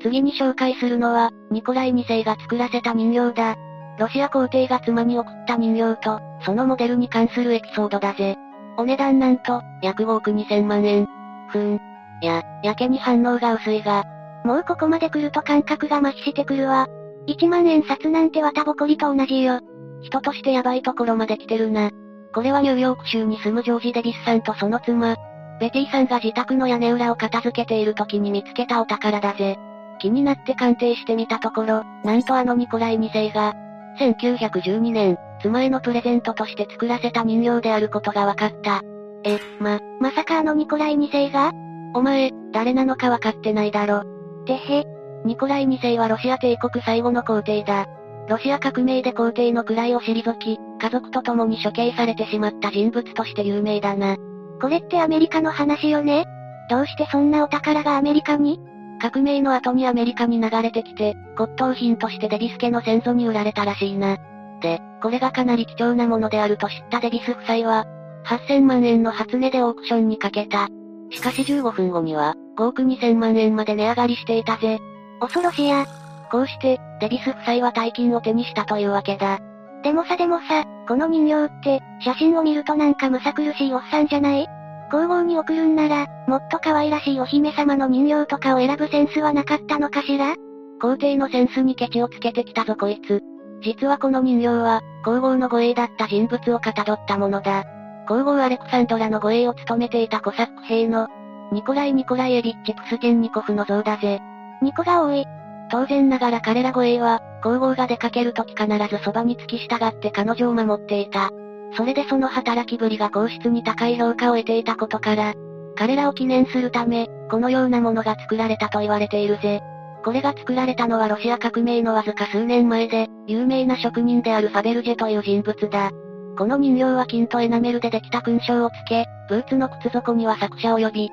[0.03, 3.55] 次に紹介するのは、ニコライ2世が作らせた人形だ。
[3.97, 8.35] ロシア皇帝が妻に送った人形と、そのモデルに関するエピソードだぜ。
[8.77, 11.07] お値段なんと、約5億2000万円。
[11.49, 11.81] ふーん。
[12.21, 14.03] や、やけに反応が薄いが。
[14.43, 16.87] もうここまで来ると感覚が麻痺してくるわ。
[17.27, 19.61] 1万円札なんて綿ぼこりと同じよ。
[20.01, 21.91] 人としてヤバいところまで来てるな。
[22.33, 25.15] これはニューヨーク州に住むジョージ・デビスさんとその妻、
[25.59, 29.57] ベティさんが自宅の屋根裏を片付けている時に見つけたお宝だぜ。
[30.03, 33.53] 気になって鑑定してみたところ、なんとあのニコライ2世が、
[34.01, 38.81] 1912年、妻へのプレゼントとして作らせた人形であることが分かった。
[39.23, 41.51] え、ま、まさかあのニコライ2世が？
[41.93, 44.03] お前、誰なのか分かってないだろ。
[44.45, 44.83] てへ。
[45.23, 47.85] ニコライ2世はロシア帝国最後の皇帝だ。
[48.27, 54.17] ロシア革命で皇帝の位を退き、家族と共に処刑されてしまった人物として有名だな。
[54.61, 56.25] これってアメリカの話よね？
[56.69, 58.59] どうしてそんなお宝がアメリカに？
[59.03, 64.17] 革命の後にアメリカに流れてきて、骨董品としてデビス家の先祖に売られたらしいな。
[64.61, 67.85] で、これがかなり貴重なものであると知ったデビス夫妻は、
[68.25, 70.69] 8000万円の初値でオークションにかけた。
[71.11, 74.79] しかし15分後には、5億2000万円まで値上がりしていたぜ。
[75.19, 75.85] 恐ろしや。
[76.31, 79.39] こうして、デビス夫妻は大金を手にしたというわけだ。
[79.83, 84.47] でもさでもさ、この人形って、写真を見るとなんかむさ苦しいおっさんじゃない？
[84.93, 90.35] 皇后に送るんなら、もっと可愛らしいお姫様の人形とかを選ぶセンスはなかったのかしら？
[90.79, 93.19] 皇帝のセンスにケチをつけてきたぞこいつ。
[93.63, 97.63] 実はこの人形は、皇后の護衛だった人物をかたどったものだ。
[98.07, 101.07] 皇后アレクサンドラの護衛を務めていたコサック兵の、
[101.51, 104.19] ニコライ・ニコライエビッチ・プスケンニコフの像だぜ。
[104.61, 105.25] ニコが多い。
[105.71, 111.31] 当然ながら彼ら護衛は、皇后が出かけるとき必ずそばに付き従って彼女を守っていた。
[111.75, 115.33] それでその働きぶりが皇室に高い評価を得ていたことから、
[115.75, 119.61] 彼らを記念するため、このようなものが作られたと言われているぜ。
[120.03, 125.91] これが作られたのはロシア革命のわずか数年前で、有名な職人であるファベルジェという人物だ。
[126.37, 131.09] この人形は金とエナメルでできた勲章をつけ、ブーツの靴底には作者を呼び、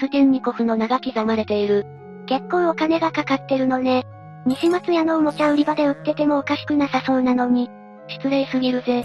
[0.00, 1.86] プスケンニコフの名が刻まれている。
[2.26, 4.04] 結構お金がかかってるのね。
[4.46, 7.70] 西松屋のおもちゃ売り場で売っててもおかしくなさそうなのに。
[8.08, 9.04] 失礼すぎるぜ。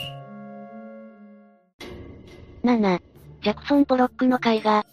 [2.63, 2.99] 7、
[3.41, 4.85] ジャクソン・ポロックの絵画。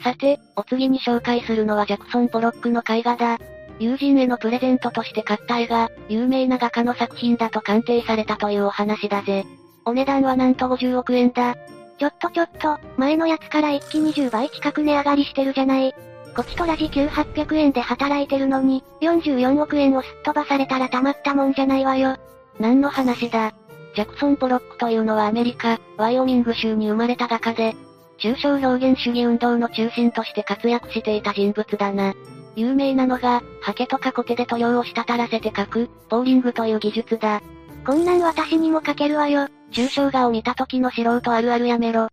[0.00, 3.38] さて、お次に紹介するのはジャクソン・ポロックの絵画だ。
[3.80, 9.44] 友人へのプレゼントとして買った絵が、有名な画家の作品だと鑑定されたというお話だぜ。
[9.84, 11.56] お値段はなんと50億円だ。
[11.98, 15.94] ちょっとちょっと、前のやつから一気に10倍近く値上がりしてるじゃない。
[16.36, 22.16] こちとら時給800円で働いてるのに、44億円をすっ飛ばされたらたまったもんじゃないわよ。
[22.60, 23.52] 何の話だ。
[23.98, 27.74] ジャクソン・ポロックというのはアメリカ、ワイオミング州に生まれた画家で、
[28.20, 32.14] 抽象表現主義運動の中心として活躍していた人物だな。
[32.54, 37.42] 有名なのが、ハケとかコテで塗料を滴らせて描く、ポーリングという技術だ。
[37.84, 39.48] こんなん私にも描けるわよ。
[39.72, 42.06] 抽象画を見た時の素人あるあるやめろ。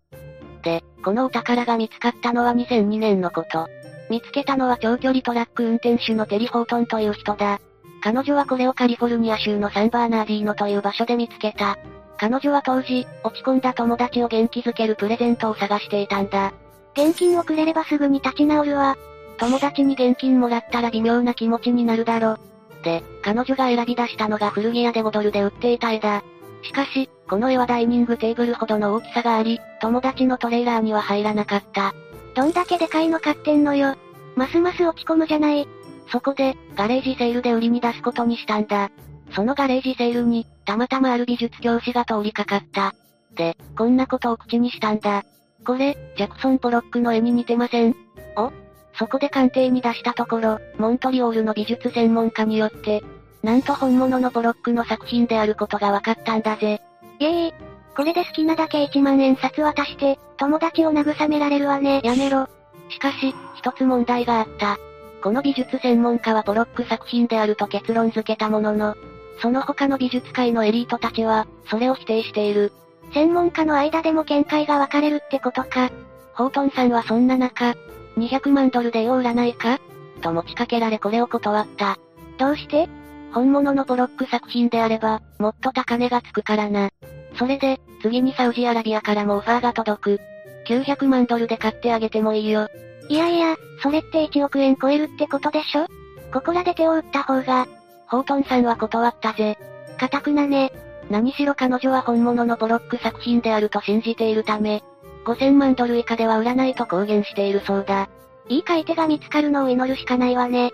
[0.64, 3.68] で、このお宝が見つかったのは2002年のこと。
[4.10, 7.60] 見つけたのは長距離トラック運転手のテリ・ホートンという人だ。
[8.06, 11.80] 彼女はこれをカリフォルニア州のサンバーナーディーノという場所で見つけた。
[12.18, 16.54] 彼女は当時、落ち込んだ友達を元気づけるプレゼントを探していたんだ。
[16.94, 18.96] 現金をくれればすぐに立ち直るわ。
[19.40, 22.38] 友達に現金もらったら微妙な気持ちになるだろ。
[22.84, 26.24] で、彼女が選び出したのが古着屋で5ドルで売っていた絵だ。
[26.62, 31.96] しかし、この絵はダイニングテーブルほどの大きさがあり、友達のトレーラーには入らなかった。
[32.36, 33.96] どんだけでかいの買ってんのよ。
[34.36, 35.68] ますます落ち込むじゃない。
[36.08, 38.92] そこで、ガレージセールで売りに出すことにしたんだ。
[39.32, 42.94] そのガレージセールに、たまたまある美術教師が通りかかった。
[43.36, 45.24] で、こんなことを口にしたんだ。
[45.66, 47.96] これ、ジャクソン・ポロックの絵に似てません？
[48.38, 48.52] お
[48.98, 53.04] そこで鑑定に出したところ、モントリオールの美術専門家によって、
[53.44, 56.82] なんと本物のポロックの作品であることが分かったんだぜ。
[57.20, 57.54] イエーイ。
[57.96, 62.02] これで好きなだけ1万円札渡して、友達を慰められるわね。
[62.04, 62.48] やめろ。
[62.90, 64.78] しかし、一つ問題があった。
[65.26, 68.96] この美術専門家はポロック作品であると結論付けたものの、
[69.42, 72.72] その他の美術界のエリートたちは、それを否定している。
[73.12, 75.90] 専門家の間でも見解が分かれるってことか。
[76.36, 77.76] ホートンさんはそんな中、
[78.18, 79.80] 200万ドルで絵を売らないか？
[80.22, 81.98] と持ちかけられこれを断った。
[82.38, 82.88] どうして？
[83.34, 86.92] 本物のポロック作品であれば、もっと高値がつくからな。
[87.40, 90.20] それで、次にサウジアラビアからもオファーが届く。
[90.68, 92.68] 900万ドルで買ってあげてもいいよ。
[93.08, 95.88] いやいや、それって1億円超えるってことでしょ？
[96.34, 97.68] ここらで手を打った方が。
[98.08, 99.58] ホートンさんは断ったぜ。
[99.98, 100.72] かたくなね。
[101.10, 104.84] 何しろ彼女は本物のポロック作品であると信じているため、
[105.26, 108.10] 5000万ドル以下では売らないと公言しているそうだ。
[108.48, 110.72] いい買い手が見つかるのを祈るしかないわね。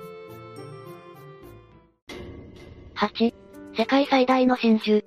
[2.96, 3.34] 8、
[3.78, 5.04] 世界最大の真珠。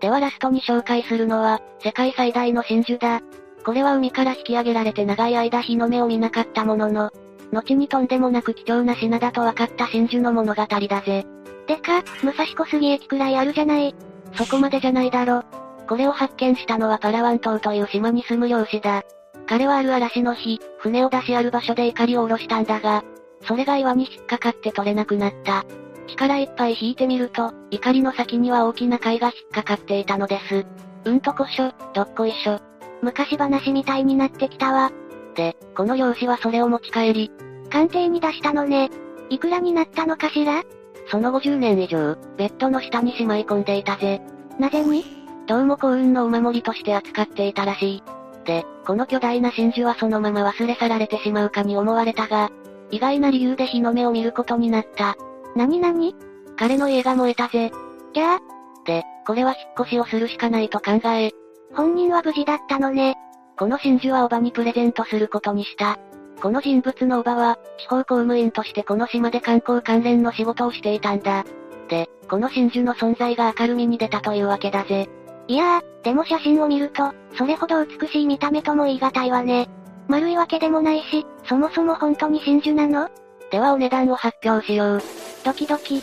[0.00, 3.22] ではラストに紹介するのは、世界最大の真珠だ。
[3.64, 7.10] これは海から引き上げられて長い間日の目を見なかったものの、
[7.52, 11.26] 後にとんでもなく貴重な品だと分かった真珠の物語だぜ。
[11.66, 13.94] でか、武蔵小杉駅くらいあるじゃない。
[14.34, 15.42] そこまでじゃないだろ。
[15.88, 19.02] これを発見したのはパラワン島という島に住む漁師だ。
[19.46, 23.02] 彼はある嵐の日、船を出しある場所で怒りを下ろしたんだが、
[23.46, 25.64] それが岩に引っかかって取れなくなった。
[26.06, 30.66] 力いっぱい引いてみると、怒りの先には大きな貝が引っかかっていたのです。
[31.04, 32.60] うんとこしょ、どっこいしょ。
[33.04, 34.90] 昔話みたいになってきたわ。
[35.36, 37.30] で、この漁師はそれを持ち帰り、
[37.70, 38.90] 鑑定に出したのね。
[39.30, 40.62] いくらになったのかしら？
[41.10, 44.22] その50年以上、ベッドの下にしまい込んでいたぜ。
[44.58, 45.04] なぜに？
[45.46, 48.02] どうも幸運のお守りとして扱っていたらしい。
[48.46, 52.50] で、この巨大な真珠はそのまま忘れ去られてしまうかに思われたが、
[52.90, 55.16] 意外な理由で日の目を見ることになった。
[55.56, 56.14] なになに
[56.56, 57.70] 彼の家が燃えたぜ。
[58.14, 58.40] じゃあ
[58.86, 61.32] で、これは引っ越しをするしかないと考え。
[61.74, 63.16] 本人は無事だったのね。
[63.58, 65.98] この真珠はおばにプレゼントすることにした。
[66.40, 71.44] この人物のおばは、地方公務員としてこの島で観光関連の仕事をしていたんだ。
[71.88, 75.08] で、この真珠の存在が明るみに出たというわけだぜ。
[75.46, 79.68] いやー、でも写真を見ると、それほど美しい見た目とも言い難いわね。
[80.08, 83.10] 丸いわけでもないし、そもそも本当に真珠なの？
[83.50, 85.02] ではお値段を発表しよう。
[85.44, 86.02] ドキドキ。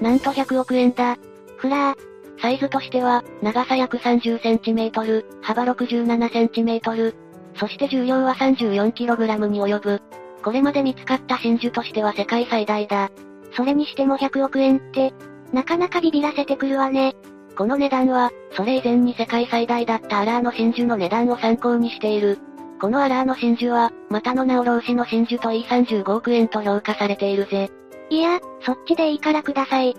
[0.00, 1.16] なんと100億円だ。
[1.56, 2.15] ふらー。
[2.40, 7.14] サイズとしては、長さ約 30cm、幅 67cm、
[7.54, 10.02] そして重量は 34kg に及ぶ。
[10.42, 13.10] これまで見つかった真珠としては世界最大だ。
[13.56, 15.14] それにしても100億円って、
[15.52, 17.14] なかなかビビらせてくるわね。
[17.56, 22.38] この値段は、それ以前に世界最大だったアラーの真珠の値段を参考にしている。
[22.80, 27.70] このアラーの真珠は、またの名を老子の真珠といい35億円と評価されているぜ。
[28.10, 29.96] いや、そっちでいいからください。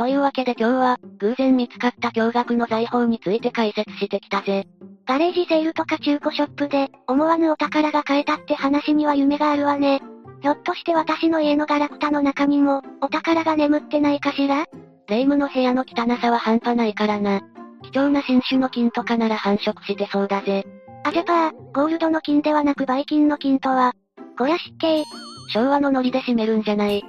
[0.00, 4.66] というわけで今日は、偶然見つかった驚愕の財宝について解説してきたぜ。
[5.06, 10.00] ガレージセールとか中古ショップで、思わぬお宝が買えたって話には夢があるわね。
[10.40, 14.64] ひょっとして私の家のガラクタの中にも、お宝が眠ってないかしら？
[15.06, 17.42] 霊夢の部屋の汚さは半端ないからな。
[17.82, 20.64] 貴重な新種の金とかなら繁殖してそうだぜ。
[21.04, 23.92] あジャパー、ゴールドの金ではなくバイキンの金とは、
[24.38, 25.04] 小屋湿気
[25.52, 27.04] 昭和のノリで締めるんじゃない。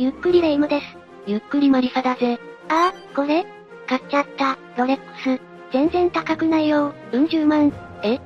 [0.00, 0.86] ゆっくりレ夢ムです。
[1.26, 2.40] ゆっくりマリサだぜ。
[2.70, 3.44] ああ、これ？
[3.86, 5.38] 買っちゃった、ロレックス。
[5.74, 7.70] 全然高くないよ、うん10万。
[8.02, 8.18] え？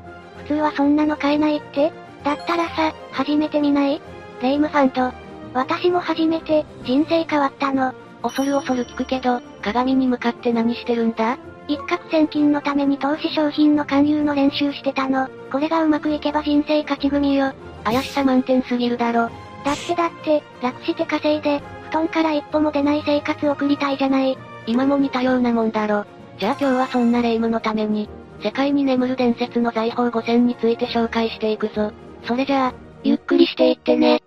[0.45, 1.93] 普通はそんなの買えないって？
[2.23, 4.01] だったらさ、初めて見ない？
[4.41, 5.13] レイムファンド。
[5.53, 7.93] 私も初めて、人生変わったの。
[8.23, 11.39] 恐る恐る聞くけど、鏡に向かって何してるんだ？
[11.67, 15.29] 一攫千金のために投資商品の勧誘の練習してたの。
[15.51, 17.53] これがうまくいけば人生勝ち組よ。
[17.83, 19.29] 怪しさ満点すぎるだろ。
[19.65, 21.61] だってだって、楽して稼いで、
[21.91, 24.37] 布団から一歩も出ない生活を送りたいじゃない。
[24.67, 26.05] 今も似たようなもんだろ。
[26.39, 28.09] じゃあ今日はそんな霊夢のために、
[28.43, 31.93] 世界に眠る伝説の財宝5000について紹介していくぞ。
[32.25, 34.21] それじゃあ、ゆっくりしていってね。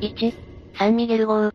[0.00, 0.34] 1、
[0.78, 1.50] サンミゲル号。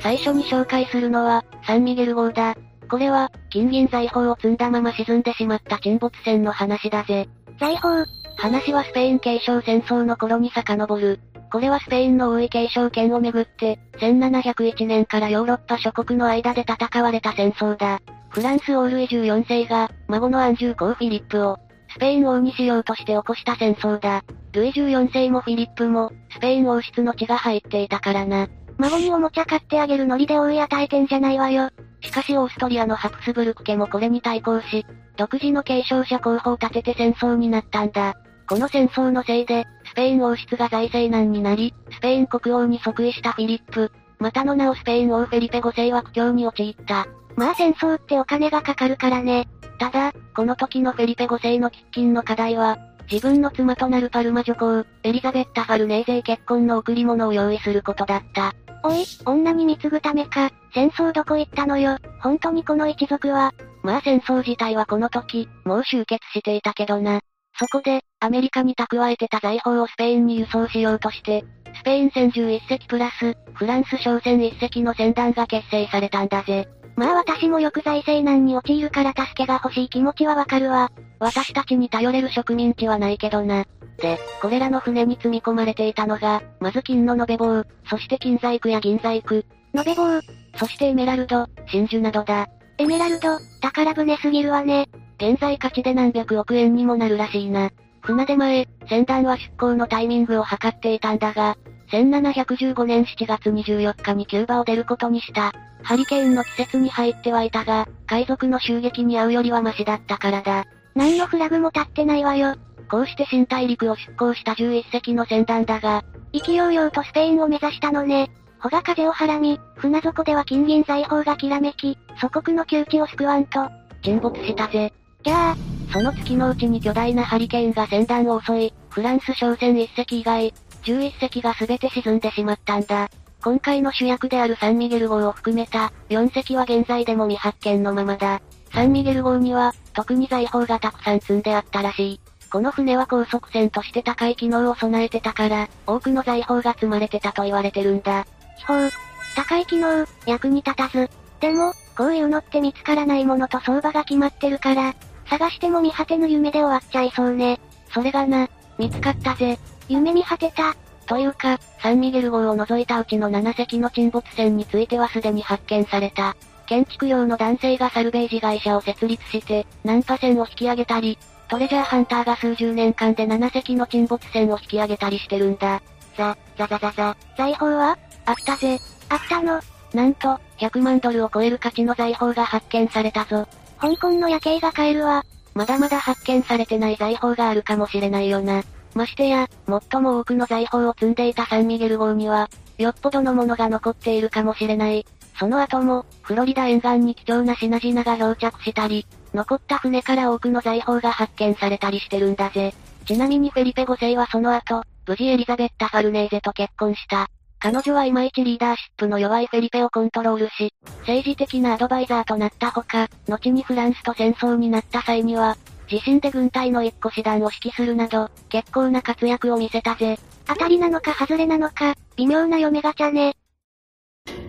[0.00, 2.54] 最初に紹介するのは、サンミゲル号だ。
[2.90, 7.28] これは、金銀財宝を積んだまま沈んでしまった沈没船の話だぜ。
[7.58, 8.04] 財宝
[8.36, 11.20] 話はスペイン継承戦争の頃に遡る。
[11.54, 18.00] これはスペインの王位継承権をめぐって、1701年からヨーロッパ諸国の間で戦われた戦争だ。
[18.30, 21.56] フランス王ルイ14世が、孫のアンジュー公フィリップを、
[21.92, 24.24] スペイン王にしようとして起こした戦争だ。
[24.50, 28.48] ルイ14世もフィリップも、スペイン王室の血が入っていたからな。
[28.78, 31.70] 孫におもちゃ買ってあげるノリで追い与えてんじゃないわよ。
[32.00, 34.84] しかしオーストリアのハプスブルク家もこれに対抗し、
[35.16, 38.14] 独自の継承者候補を立てて戦争になったんだ。
[38.48, 47.06] この戦争のせいで、スペイン王室が財政難になり、スペイン国王に即位したフィリップ、またの名をスペイン王フェリペ5世は苦境に陥った。
[47.36, 49.46] まあ戦争ってお金がかかるからね。
[49.78, 52.76] ただ、この時のフェリペ5世の喫緊の課題は、
[53.08, 58.52] 自分の妻となるパルマ女皇、エリザベッタ・ファルネーゼ結婚の贈り物を用意することだった。
[58.82, 63.52] おい、女に貢ぐためか、戦争どこ行ったのよ、本当にこの一族は。
[63.84, 67.20] まあ戦争自体はこの時、もう終結していたけどな。
[67.58, 71.44] そこで、アメリカに蓄えてた財宝をスペインに輸送しようとして、
[71.76, 76.68] スペイン戦11隻プラス、フランス商船1隻の船団が結成されたんだぜ。
[76.96, 80.90] まあ私もよく財政難に陥るから助けが欲しい気持ちはわかるわ。
[81.18, 83.64] 私たちに頼れる植民地はないけどな。
[83.98, 89.34] で、これらの船に積み込まれていたのが、まず金の延べ棒、そして金細工や銀細工。
[89.36, 89.44] 延
[89.84, 90.20] べ棒、
[90.56, 92.48] そしてエメラルド、真珠などだ。
[92.78, 94.86] エメラルド、宝船すぎるわね。
[95.18, 97.70] 現在価値で何百億円にもなるらしいな。
[98.00, 101.56] 船出前、船団は出港のタイミングを測っていたんだが、
[101.90, 105.52] 1715年7月24日にキューバを出ることにした。
[105.82, 110.64] ハリケーンの季節に入ってはいたが、海賊の襲撃に遭うよりはマシだったからだ。
[110.94, 112.56] 何のフラグも立ってないわよ。
[112.90, 118.30] こうして新大陸を出港した11隻の船団だが、勢いようとスペインを目指したのね。
[118.58, 123.68] 穂が風をはらみ、船底では金銀財宝がきらめき、祖国の窮地を救わんと。
[124.02, 124.92] 沈没したぜ。
[125.24, 125.56] じゃあ、
[125.90, 130.52] その月のうちに巨大なハリケーンが船団を襲い、フランス商船1隻以外、
[130.82, 133.08] 11隻が全て沈んでしまったんだ。
[133.42, 138.42] 今回の主役であるサンミゲル号を含めた、4隻は現在でも未発見のままだ。
[138.72, 142.20] サンミゲル号には、特に財宝がたくさん積んであったらしい。
[142.50, 148.26] この船は高速船として高い機能を備えてたから、多くの財宝が積まれてたと言われてるんだ。
[148.58, 148.90] 秘宝。
[149.36, 151.08] 高い機能、役に立たず。
[151.40, 154.94] でも、こういうのって見つからないものと相場が決まってるから、
[155.26, 157.60] 探しても見果てぬ夢で終わっちゃいそうね。
[157.92, 158.48] それがな、
[158.78, 159.58] 見つかったぜ。
[159.88, 160.74] 夢見果てた。
[161.06, 166.36] というか、サンミゲル号を除いたうちの7隻の沈没船についてはすでに発見された。
[166.66, 171.18] 建築用の男性がサルベージ会社を設立して、難破船を引き上げたり、
[171.48, 175.82] トレジャーハンターが数十年間で7隻の沈没船を引き上げたりしてるんだ。
[176.16, 177.16] ザ、ザザザザ。
[177.36, 177.98] 財宝は？
[178.24, 178.78] あったぜ。
[179.10, 179.60] あったの
[179.92, 183.46] なんと、100万ドルを超える価値の財宝が発見されたぞ。
[183.84, 185.26] 香港の夜景が買えるわ。
[185.52, 188.62] まだまだ発見されてない財宝があるかもしれないよな。
[188.94, 195.04] ましてや、最も多くの財宝を積んでいたサンミゲル号には、よっぽどのものが残っているかもしれない。
[195.38, 202.72] その後も、フロリダ沿岸に貴重な品々が漂着したり、残った船から多くの財宝が発見されたりしてるんだぜ。
[203.04, 207.28] ちなみにフェリペ5世はその後、無事エリザベッタ・ファルネーゼと結婚した。
[207.64, 215.56] 彼女はいまいちリーダーシップの弱いフェリペをコントロールし、政治的なアドバイザーとなったほか、後にフランスと戦争になった際には、
[215.90, 220.18] 自身で軍隊の一個師団を指揮するなど、結構な活躍を見せたぜ。
[220.46, 223.34] 当たりなのか外れなのか、微妙な嫁ガチャね。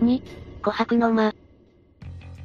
[0.02, 0.22] 2、
[0.60, 1.32] 琥珀の間。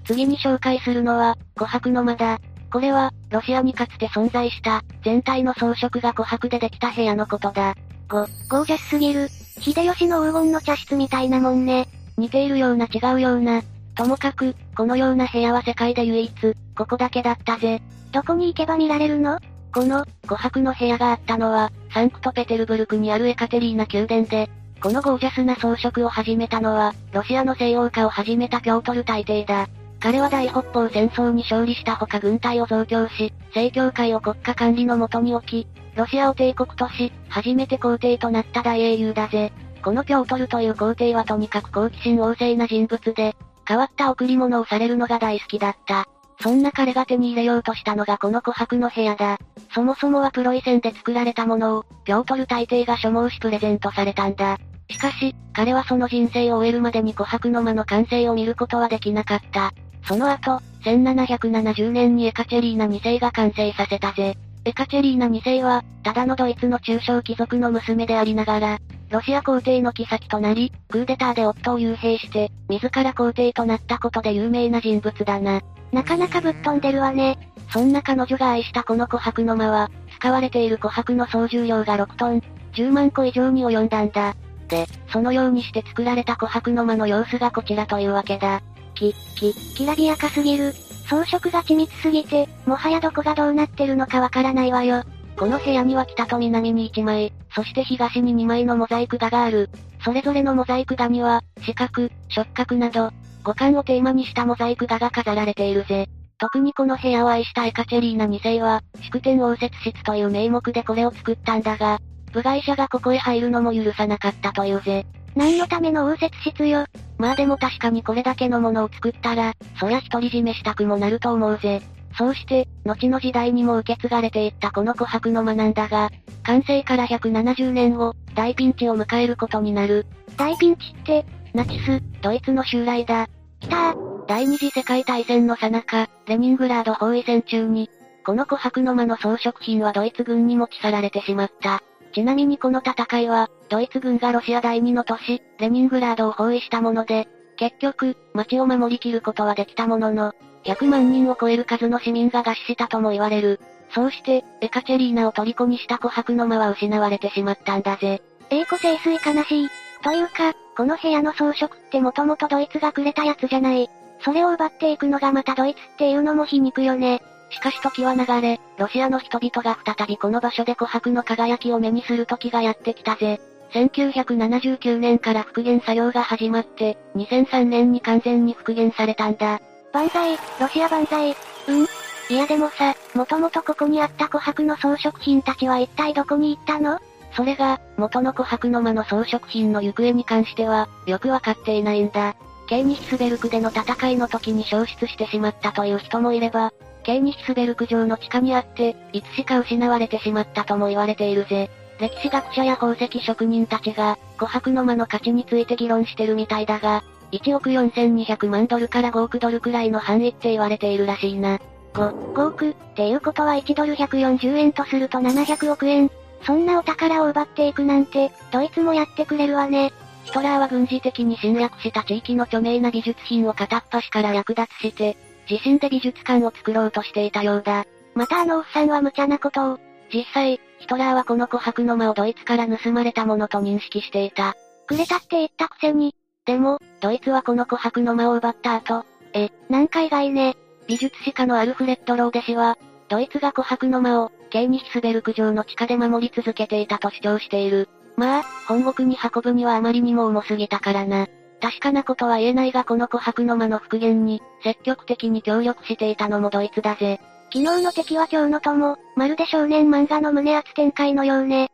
[0.06, 2.40] 次に紹介するのは、琥珀の間だ。
[2.72, 7.76] これは、ロシアにかつて存在した、全体の装飾が琥珀でできた部屋のことだ。
[8.08, 9.28] ご、ゴージャスすぎる。
[9.62, 11.88] 秀吉の黄金の茶室みたいなもんね。
[12.18, 13.62] 似ているような違うような。
[13.96, 16.34] ともかく、このような部屋は世界で唯一、
[16.76, 17.80] ここだけだったぜ。
[18.12, 19.40] どこに行けば見られるの？
[19.72, 24.50] この、琥珀の部屋があったのは、サンクトペテルブルクにあるエカテリーナ宮殿で、
[24.82, 29.68] このゴージャスな装飾を始めたのは、ロシアの西欧化を始めたピョートル大帝だ。
[30.00, 39.52] 彼は大北方戦争に勝利したほか軍隊を増強し、正教会を国家管理のもとに置き、ロシアを帝国とし、初めて皇帝となった大英雄だぜ。
[39.84, 43.36] このピョートルという皇帝はとにかく好奇心旺盛な人物で、
[43.68, 46.08] 変わった贈り物をされるのが大好きだった。
[46.42, 49.38] そんな彼が手に入れようとしたのがこの琥珀の部屋だ。
[49.74, 54.58] そもそもはプロイセンで作られたものを、ピョートル大帝が所望しプレゼントされたんだ。
[54.90, 59.72] しかし、彼はその人生を終えるまでに琥珀の間の完成を見ることはできなかった。
[60.04, 64.36] その後、1770年にエカチェリーナ2世が完成させたぜ。
[64.64, 75.62] エカチェリーナ2世は、ただのドイツの中小貴族の娘でありながら、ロシア皇帝の妃となり、クーデターで夫を幽閉して、自ら皇帝となったことで有名な人物だな。
[75.92, 77.40] なかなかぶっ飛んでるわね。
[77.72, 79.90] そんな彼女が愛したこの琥珀の間は、
[80.20, 82.44] 使われている琥珀の総重量が6トン、
[82.74, 84.36] 10万個以上に及んだんだ。
[84.68, 88.62] で、そのようにして作られた琥珀の間の様子がこちらというわけだ。
[88.94, 90.74] き、き、きらびやかすぎる。
[91.12, 95.04] 装飾が緻密すぎて、もはやどこがどうなってるのかわからないわよ。
[95.36, 99.70] この部屋には北と南に1枚、そして東に2枚のモザイク画がある。
[100.06, 103.12] それぞれのモザイク画には、四角、触角など、
[103.44, 106.08] 五感をテーマにしたモザイク画が飾られているぜ。
[106.38, 112.00] 特にこの部屋を愛したエカチェリーナ2世は、祝典応接室という名目でこれを作ったんだが、
[112.32, 115.06] 部外者がここへ入るのも許さなかったというぜ。
[115.36, 116.86] 何のための応接室よ。
[117.18, 121.82] まあでも確かにこれだけのものを作ったら、そりゃ独り占めしたくもなると思うぜ。
[122.18, 126.10] そうして、後の時代にも受け継がれていったこの琥珀の間なんだが、
[126.44, 130.06] 完成から170年後、大ピンチを迎えることになる。
[130.38, 133.28] 大ピンチって、ナチス、ドイツの襲来だ。
[133.62, 133.96] 来た
[134.28, 137.90] 第二次世界大戦の最中、レニングラード包囲戦中に、
[138.26, 141.82] この琥珀の間の装飾品はドイツ軍に持ち去られてしまった。
[142.14, 150.34] ちなみにこの戦いは、ドイツ軍がロシア第二の都市、レニングラードを包囲したもので、結局、街を守りきることはできたものの、
[150.66, 153.60] 100万人を超える数の市民が餓死したとも言われる。
[153.94, 158.22] そうして、エカチェリーナを虜にした琥珀の間は失われてしまったんだぜ。
[158.50, 159.70] 栄子清水悲しい。
[160.04, 163.90] というか、この部屋の装飾ってもともとドイツがくれたやつじゃない。
[164.24, 167.22] それを奪っていくのがまたドイツっていうのも皮肉よね。
[167.52, 173.40] しかし時は流れ、ロシアの人々が再びこの場所で琥珀の輝きを目にする時がやってきたぜ。
[173.74, 179.62] 1979年から復元作業が始まって、2003年に完全に復元されたんだ。
[179.94, 181.36] 万歳、ロシア万歳。
[181.68, 181.88] うん
[182.30, 186.98] いやでもさ、もともとここにあった琥珀の装飾品たちは一体どこに行ったの？
[187.36, 192.36] それが、元の琥珀の間の装飾品の行方に関しては、よくわかっていないんだ。
[192.68, 196.72] ケーニヒスベルクでの戦いの時に消失してしまったという人もいれば、
[197.04, 201.70] ケーニヒスベルク城の地下にあって、いつしか失われてしまったとも言われているぜ。
[202.00, 211.60] 歴史学者や宝石職人たちが、琥珀の間の価値について議論してるみたいだが、1億4200万ドルから5億ドルくらいの範囲って言われているらしいな。
[211.94, 212.70] 5、5億？
[212.70, 216.10] っていうことは1ドル140円とすると700億円。
[216.44, 219.94] そんなお宝を奪っていくなんて、ドイツもやってくれるわね。
[220.26, 225.18] ヒトラーは軍事的に侵略した地域の著名な美術品を片っ端から略奪して、
[225.50, 227.86] 自身で美術館を作ろうとしていたようだ。
[228.16, 229.80] またあのおっさんは無茶なことを。
[230.14, 234.56] 実際、ヒトラーはこの琥珀の間をドイツから盗まれたものと認識していた。
[234.88, 236.16] くれたって言ったくせに。
[236.46, 240.58] でも、ドイツはこの琥珀の間を奪った後、え、なんか意外ね。
[240.88, 242.78] 美術史家のアルフレッド・ローデ氏は、
[243.08, 247.88] ドイツが琥珀の間を、ケーニヒスベルク城の地下で守り続けていたと主張している。
[248.18, 251.28] まあ、本国に運ぶにはあまりにも重すぎたからな。
[251.62, 257.20] 確かなことは言えないがこの琥珀の間の復元に、積極的に協力していたのもドイツだぜ。
[257.54, 261.70] 昨日の敵は今日の友、まるで少年漫画の胸圧展開のようね。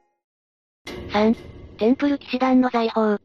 [1.11, 1.35] 3.
[1.77, 3.19] テンプル騎士団の財宝。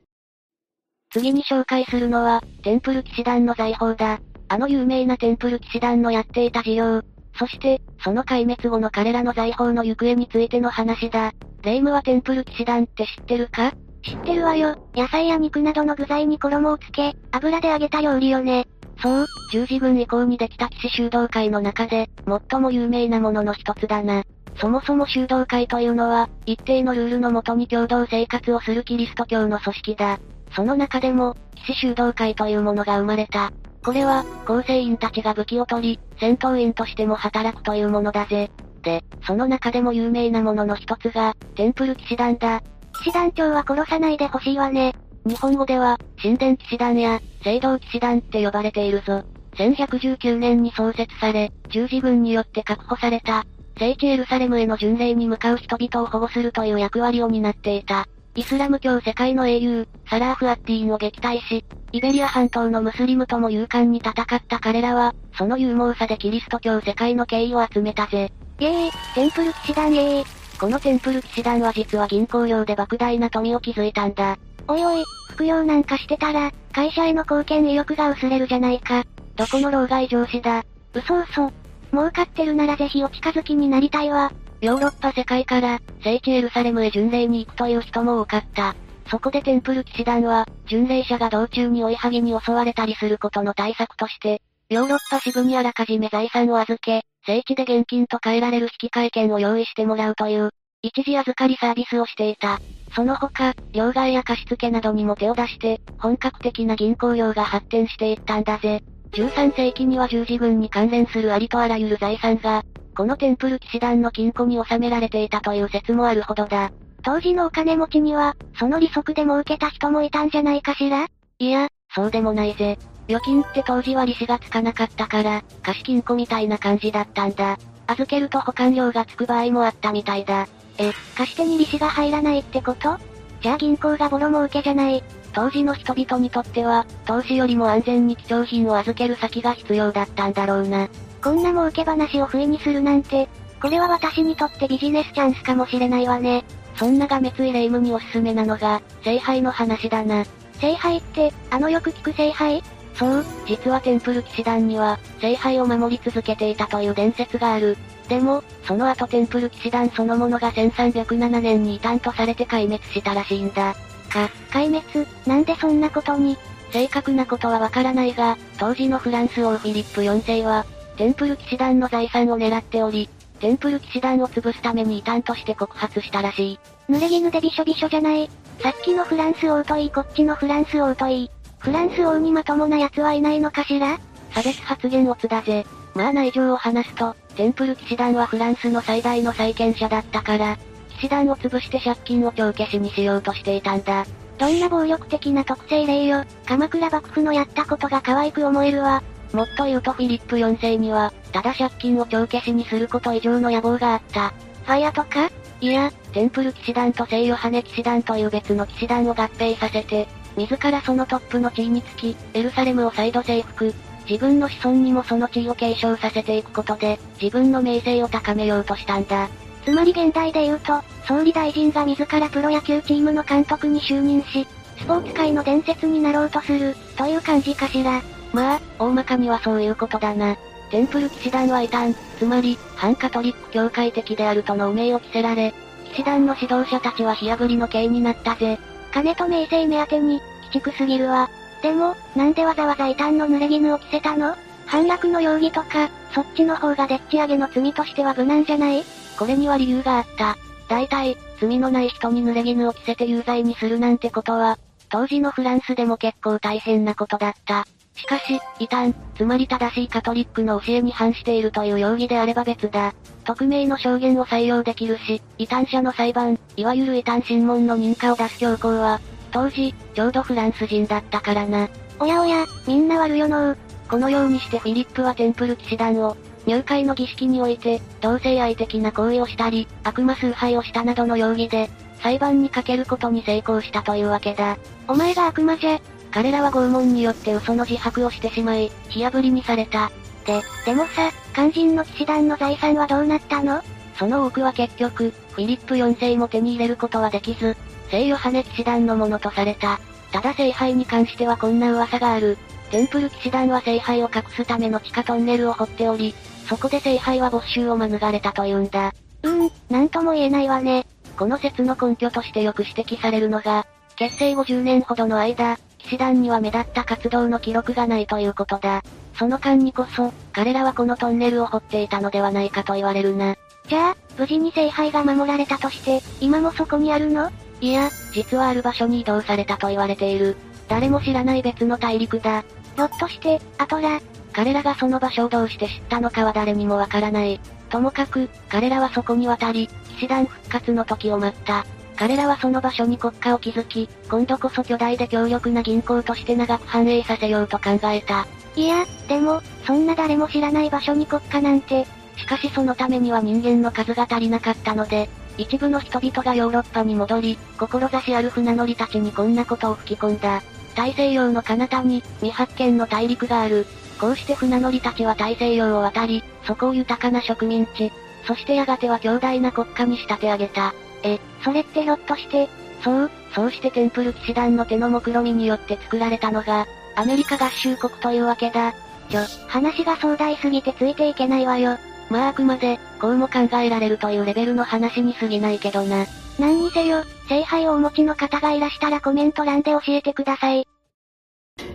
[1.13, 4.21] 次に紹介するのは、テンプル騎士団の財宝だ。
[4.49, 7.03] あの有名なテンプル騎士団のやっていた事業。
[7.39, 11.33] そして、その壊滅後の彼らの財宝の行方についての話だ。
[11.63, 13.73] レイムはテンプル騎士団って知ってるか？
[14.03, 14.77] 知ってるわよ。
[14.95, 18.67] 野菜や肉などの具材に衣をつけ、油で揚げた料理よね。
[19.01, 22.09] そう、十字軍以降にできた騎士修道会の中で、
[22.51, 24.23] 最も有名なものの一つだな。
[24.57, 30.19] そもそも修道会というのは、一定のルールのもとに共同生活をするキリスト教の組織だ。
[30.55, 33.51] その中でも、騎士修道会というものが生まれた。
[33.85, 38.51] これは、構成員たちが武器を取り、戦闘員としても働くというものだぜ。
[38.83, 42.63] で、その中でも有名なものの一つが、テンプル騎士団だ。
[42.93, 44.95] 騎士団長は殺さないでほしいわね。
[45.25, 49.23] 日本語では、神殿騎士団や、聖堂騎士団って呼ばれているぞ。
[49.55, 53.45] 1119年に創設され、十字軍によって確保された、
[53.79, 58.07] 聖地エルサレムへの巡礼に向かう人々を保護するという役割を担っていた。
[58.35, 64.15] イスラム教世界の英雄、サラーフ・アッティーンを撃退し、イベリア半島のムスリムとも勇敢に戦っ
[64.49, 68.33] た彼らは、その勇猛さでキリスト教世界の敬意を集めたぜ。
[68.59, 70.42] イェーイ、テンプル騎士団イェーイ。
[70.63, 74.39] このテンプル騎士団は実は銀行用で莫大な富を築いたんだ。
[74.69, 79.03] おいおい、副業なんかしてたら、会社への貢献意欲が薄れるじゃないか。
[79.35, 80.63] どこの老害上司だ。
[80.95, 81.51] 嘘嘘。
[81.91, 84.31] 儲かってるならぜひお近づきになりたいわ。
[84.61, 88.77] ヨーロッパ世界から、聖地エルサレムへ巡礼に行くという人も多かった。
[89.11, 100.51] そこでテンプル騎士団は、巡礼者が道中に追いはぎに襲われたりすることの対策として、ヨーロッパ支部にあらかじめ財産を預け、聖地で現金と変えられる引換券を用意してもらうという、
[100.83, 102.59] 一時預かりサービスをしていた。
[102.95, 108.83] その他、両替や貸付などにも手を出して、本格的な銀行業が発展していったんだぜ。
[109.13, 112.63] 13世紀には十字軍に関連するありとあらゆる財産が、
[112.97, 116.71] このテンプル騎士団の金庫に収められていたという説もあるほどだ。
[117.03, 121.07] 当時のお金持ちには、その利息で儲けた人もいたんじゃないかしら？
[121.39, 122.79] いや、そうでもないぜ。
[123.09, 127.59] 預金って当時は利子がつかなかったから、貸金庫みたいな感じだったんだ。
[127.87, 130.47] 預けると保管料がつく場合もあったみたいだ。
[130.79, 132.97] え、貸し手に利子が入らないってこと？
[133.43, 135.03] じゃあ銀行がボロ儲けじゃない。
[135.33, 140.89] 当時の人々にとっては、投資よりも安全に貴重品を預ける先が必要だったんだろうな。
[141.23, 143.29] こんな儲け話を不意にするなんて、
[143.61, 146.45] これは私にとってビジネスチャンスかもしれないわね。
[146.77, 150.25] そんなが滅イレイムにおすすめなのが、聖杯の話だな。
[150.61, 152.63] 聖杯って、あのよく聞く聖杯？
[152.95, 157.77] そう、実はテンプル騎士団には、聖杯を守り続けていたという伝説がある。
[158.09, 163.75] でも、その後テンプル騎士団そのものが1307年に異端とされて壊滅したらしいんだ。
[164.11, 166.37] か、壊滅、なんでそんなことに？
[166.71, 170.67] 正確なことはわからないが、当時のフランス王フィリップ4世は、
[170.97, 173.09] テンプル騎士団の財産を狙っており、
[173.41, 176.59] テンプル騎士団を潰すために異端として告発したらしい。
[176.91, 178.31] 濡れ衣でびしょびしょじゃない。
[178.61, 181.31] さっきのフランス王といいこっちのフランス王といい。
[181.63, 184.01] フランス王にまともな奴はいないのかしら？
[184.35, 185.65] 差別発言オツだぜ。
[185.95, 190.59] まあ内情を話すと、テンプル騎士団はフランスの最大の債権者だったから、
[190.89, 194.05] 騎士団を潰して借金を帳消しにしようとしていたんだ。
[194.39, 196.25] どんな暴力的な特性例よ。
[196.47, 199.01] 鎌倉幕府のやったことが可愛く思えるわ。
[199.33, 204.31] もっと言うとフィリップ4世には、ただ借金を帳消しにすること以上の野望があった。
[204.65, 205.31] ファイアとか？
[205.61, 213.75] いや、テンプル騎士団と聖ヨハネ騎士団という別の騎士団を合併させて、自らそのトップの地位につき、エルサレムを再度征服、
[214.09, 219.29] 自分の子孫にもその地位を継承させていくことで、自分の名声を高めようとしたんだ。
[219.65, 224.47] つまり現代で言うと、総理大臣が自らプロ野球チームの監督に就任し、
[224.79, 228.03] スポーツ界の伝説になろうとする、という感じかしら。
[228.33, 230.37] まあ、大まかにはそういうことだな。
[230.71, 235.55] テンプル騎士団は異端、つまり、反カトリック教会的であるとの汚名を着せられ、
[235.91, 238.59] 騎士団の指導者たちは火炙りの刑になったぜ。
[238.93, 241.31] 金と名声目当てに、鬼畜すぎるわ。
[241.63, 244.37] でも、なんでわざわざ異端の濡れ衣を着せたの？
[244.67, 248.85] 反落の容疑とか、そっちの方がでっち上げの罪としては無難じゃない？
[249.19, 250.37] これには理由があった。
[250.69, 257.67] 大体、罪のない人に濡れ衣を着せて有罪にするなんてことは、当時のフランスでも結構大変なことだった。
[257.95, 262.95] しかし、異端、つまり正しいカトリックの教えに反しているという容疑であれば別だ。
[263.25, 271.69] 匿名の証言を採用できるし、異端者の裁判、いわゆる異端審問の認可を出す教皇は、当時、ちょうどフランス人だったからな。
[271.99, 273.55] おやおや、みんな悪よの
[273.89, 276.17] このようにしてフィリップはテンプル騎士団を、
[276.47, 281.71] 入会の儀式において、同性愛的な行為をしたり、悪魔崇拝をしたなどの容疑で、
[282.03, 284.57] 裁判にかけることに成功したというわけだ。
[284.89, 285.81] お前が悪魔じゃ、
[286.13, 289.91] 彼らは拷問によって嘘の自白をしてしまい、火炙りにされた。
[290.27, 293.63] で、でもさ、肝心の騎士団の財産はどうなったの？
[293.97, 297.57] その多くは結局、フィリップ4世も手に入れることはできず、
[297.91, 299.81] 聖ヨハネ騎士団のものとされた。
[300.13, 302.37] ただ聖杯に関してはこんな噂がある。
[302.71, 306.15] テンプル騎士団は聖杯を隠すための地下トンネルを掘っており、
[306.47, 308.93] そこで聖杯は没収を免れたというんだ。
[309.23, 310.87] うーん、なんとも言えないわね。
[311.17, 318.83] この説の根拠としてよく指摘されるのが、結成50年ほどの間、騎士団には目立った活動の記録がないということだ。
[319.19, 323.37] その間にこそ、彼らはこのトンネルを掘っていたのではないかと言われるな。
[323.69, 327.31] じゃあ、無事に聖杯が守られたとして、今もそこにあるの？
[327.61, 330.37] いや、実はある場所に移動されたと言われている。
[330.69, 332.43] 誰も知らない別の大陸だ。
[332.77, 334.01] ひょっとして、アトラ？
[334.33, 337.39] 彼らがその場所をどうして知ったのかは誰にもわからない。
[337.69, 341.67] ともかく、彼らはそこに渡り、騎士団復活の時を待った。
[341.97, 348.27] 彼らはその場所に国家を築き、今度こそ巨大で強力な銀行として長く繁栄させようと考えた。
[348.57, 351.87] いや、でも、そんな誰も知らない場所に国家なんて。
[352.17, 360.43] しかしそのためには人間の数が足りなかったので、一部の人々がヨーロッパに戻り、志ある船乗りたちにこんなことを吹き込んだ。
[360.75, 363.67] 大西洋の彼方に、未発見の大陸がある。
[364.01, 367.93] こうして船乗りたちは大西洋を渡り、そこを豊かな植民地、
[368.27, 370.75] そしてやがては強大な国家に仕立て上げた。
[371.03, 372.49] え、それってひょっとして、
[372.83, 378.73] そう、そうしてテンプル騎士団の手の目論見みによって作られたのが、アメリカ合衆国というわけだ。
[379.09, 381.79] ちょ、話が壮大すぎてついていけないわよ。
[382.11, 386.07] まああくまで、こうも考えられるというレベルの話に過ぎないけどな。
[386.39, 390.67] 何にせよ、聖杯をお持ちの方がいらしたらコメント欄で教えてください。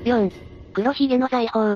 [0.03, 0.31] 4.
[0.73, 1.75] 黒ひげの財宝。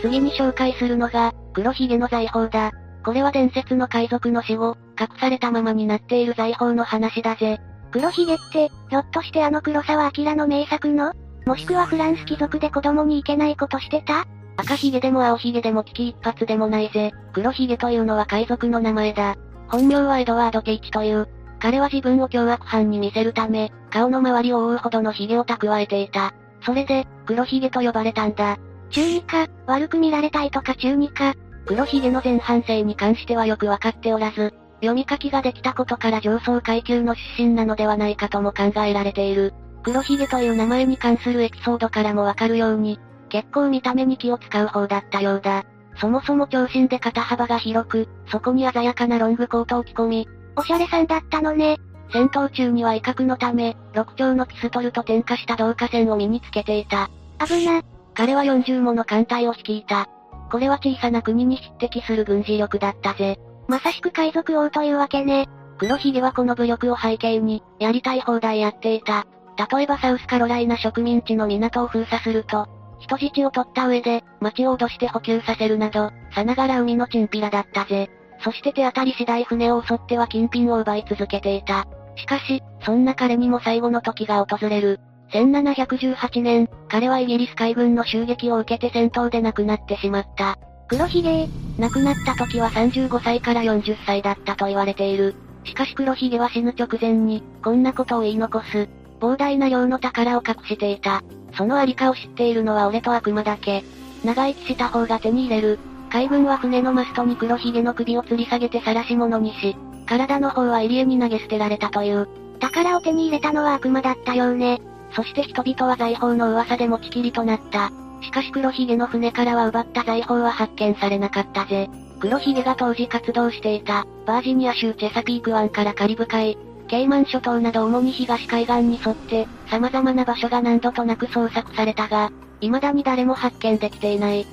[0.00, 2.72] 次に紹介するのが、黒ひげの財宝だ。
[3.04, 7.60] これは伝説の海賊の死後、隠されたままになっている財宝の話だぜ。
[7.90, 11.12] 黒ひげって、ひょっとしてあの黒沢明の名作の？
[11.44, 14.26] もしくはフランス貴族で子供にいけないことしてた？
[14.56, 17.12] 赤ひげでも青ひげでも危機一髪でもないぜ。
[17.32, 19.36] 黒ひげというのは海賊の名前だ。
[19.68, 21.28] 本名はエドワード・ケイチという。
[21.58, 26.34] 彼は自分を凶悪犯に見せるため、顔の周りを覆うほどのひげを蓄えていた。
[26.64, 28.58] それで、黒ひげと呼ばれたんだ。
[28.90, 31.34] 中二か、悪く見られたいとか中二か。
[31.66, 39.54] 黒ひげの前半生に関してはよくわかっておらず、読み書きができたことから上層階級の出身なのではないかとも考えられている。
[39.84, 42.98] 黒ひげという名前に関するエピソードからもわかるように、
[43.28, 45.64] 結構見た目に気を使う方だったようだ。
[45.96, 51.78] そもそも長身で肩幅が広く、そこに鮮やかなロングコートを着込み、おしゃれさんだったのね。
[52.12, 57.08] 戦闘中には威嚇のため、6丁のピストルと点火した導火線を身につけていた。
[57.44, 57.82] 危な。
[58.14, 60.08] 彼は40もの艦隊を率いた。
[60.52, 63.38] これは小さな国に匹敵する軍事力だったぜ。
[63.68, 65.48] まさしく海賊王というわけね。
[65.78, 69.26] 黒ひげはこの武力を背景に、やりたい放題やっていた。
[69.74, 78.10] 例えばサウスカロライナ植民地の港を封鎖すると、人質を取った上で、町を脅して補給させるなど、さながら海のチンピラだったぜ。
[78.44, 81.86] そして手当たり次第船を襲っては金品を奪い続けていた。
[82.16, 85.00] しかし、そんな彼にも最後の時が訪れる。
[85.32, 90.58] 1718年、彼はイギリス海軍の襲撃を受けて戦闘で亡くなってしまった。
[90.88, 95.34] 黒ひげ亡くなった時は35歳から40歳だったと言われている。
[95.64, 98.88] しかし黒ひげは死ぬ直前に、こんなことを言い残す。
[99.20, 101.22] 膨大な量の宝を隠していた。
[101.56, 103.84] そのありかを知っているのは俺と悪魔だけ。
[104.24, 105.78] 長生きした方が手に入れる。
[106.10, 109.76] 海軍は船のマストに黒ひげの首を吊り下げて晒し物にし、
[110.06, 112.28] 体の方は入江に投げ捨てられたという。
[112.60, 114.82] 宝を手に入れたのは悪魔だったようね。
[115.14, 117.90] そして人々は財宝の噂で持ちきりとなった。
[118.22, 121.90] しかし黒ひげの船からは奪った財宝は発見されなかったぜ。
[122.20, 126.56] 黒ひげが当時活動していた、バージニア州チェサピーク湾からカリブ海、
[126.86, 134.46] ケイマン諸島など主に東海岸に沿って、様々な場所が何度となく捜索されたが、未だに誰も発見できていない。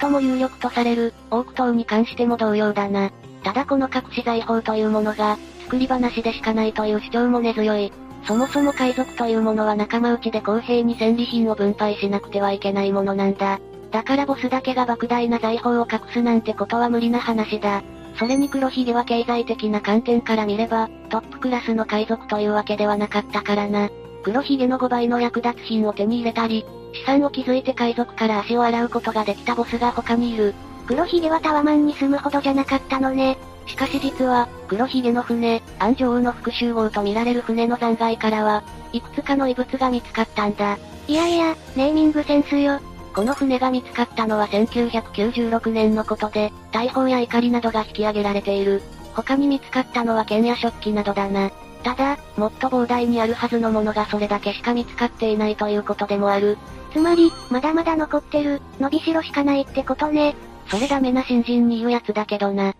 [0.00, 3.10] 最も有力とされる、オーク島に関しても同様だな。
[3.44, 7.92] ただこの隠し財宝というものが、作り話でしかないという主張も根強い。
[8.24, 13.60] そもそも海賊というものは仲間内で公平に戦利品を分配しなくてはいけないものなんだ。
[13.90, 17.82] だからボスだけが莫大な財宝を隠すなんてことは無理な話だ。
[18.18, 23.90] それに黒ひげは経済的な観点から見れば、トップクラスの海賊というわけではなかったからな。
[24.22, 26.64] 黒ひげの5倍の役立つ品を手に入れたり、
[26.94, 30.54] 資産を築いて海賊から足を洗うことができたボスが他にいる。
[30.86, 33.38] 黒ひげはタワマンに住むほどじゃなかったのね。
[33.66, 40.78] しかし実は、黒ひげの船、安城の復讐号と見られる船の残骸からは、いくつかの遺物が見つかったんだ。
[41.08, 42.80] いやいや、ネーミングセンスよ。
[43.14, 48.82] この船が見つかったのは1996年のことで、大砲や怒りなどが引き上げられている。
[49.14, 51.50] 他に見つかったのは剣や食器などだな。
[51.82, 56.56] ただ、もっと膨大にあるはずのものがそれだけしか見つかっていないということでもある。
[56.92, 60.34] つまり、まだまだ残ってる、伸びしろしかないってことね。
[60.68, 62.74] それダメな新人に言うやつだけどな。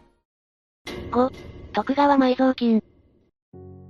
[1.13, 1.31] 5、
[1.75, 2.83] 徳川埋蔵金。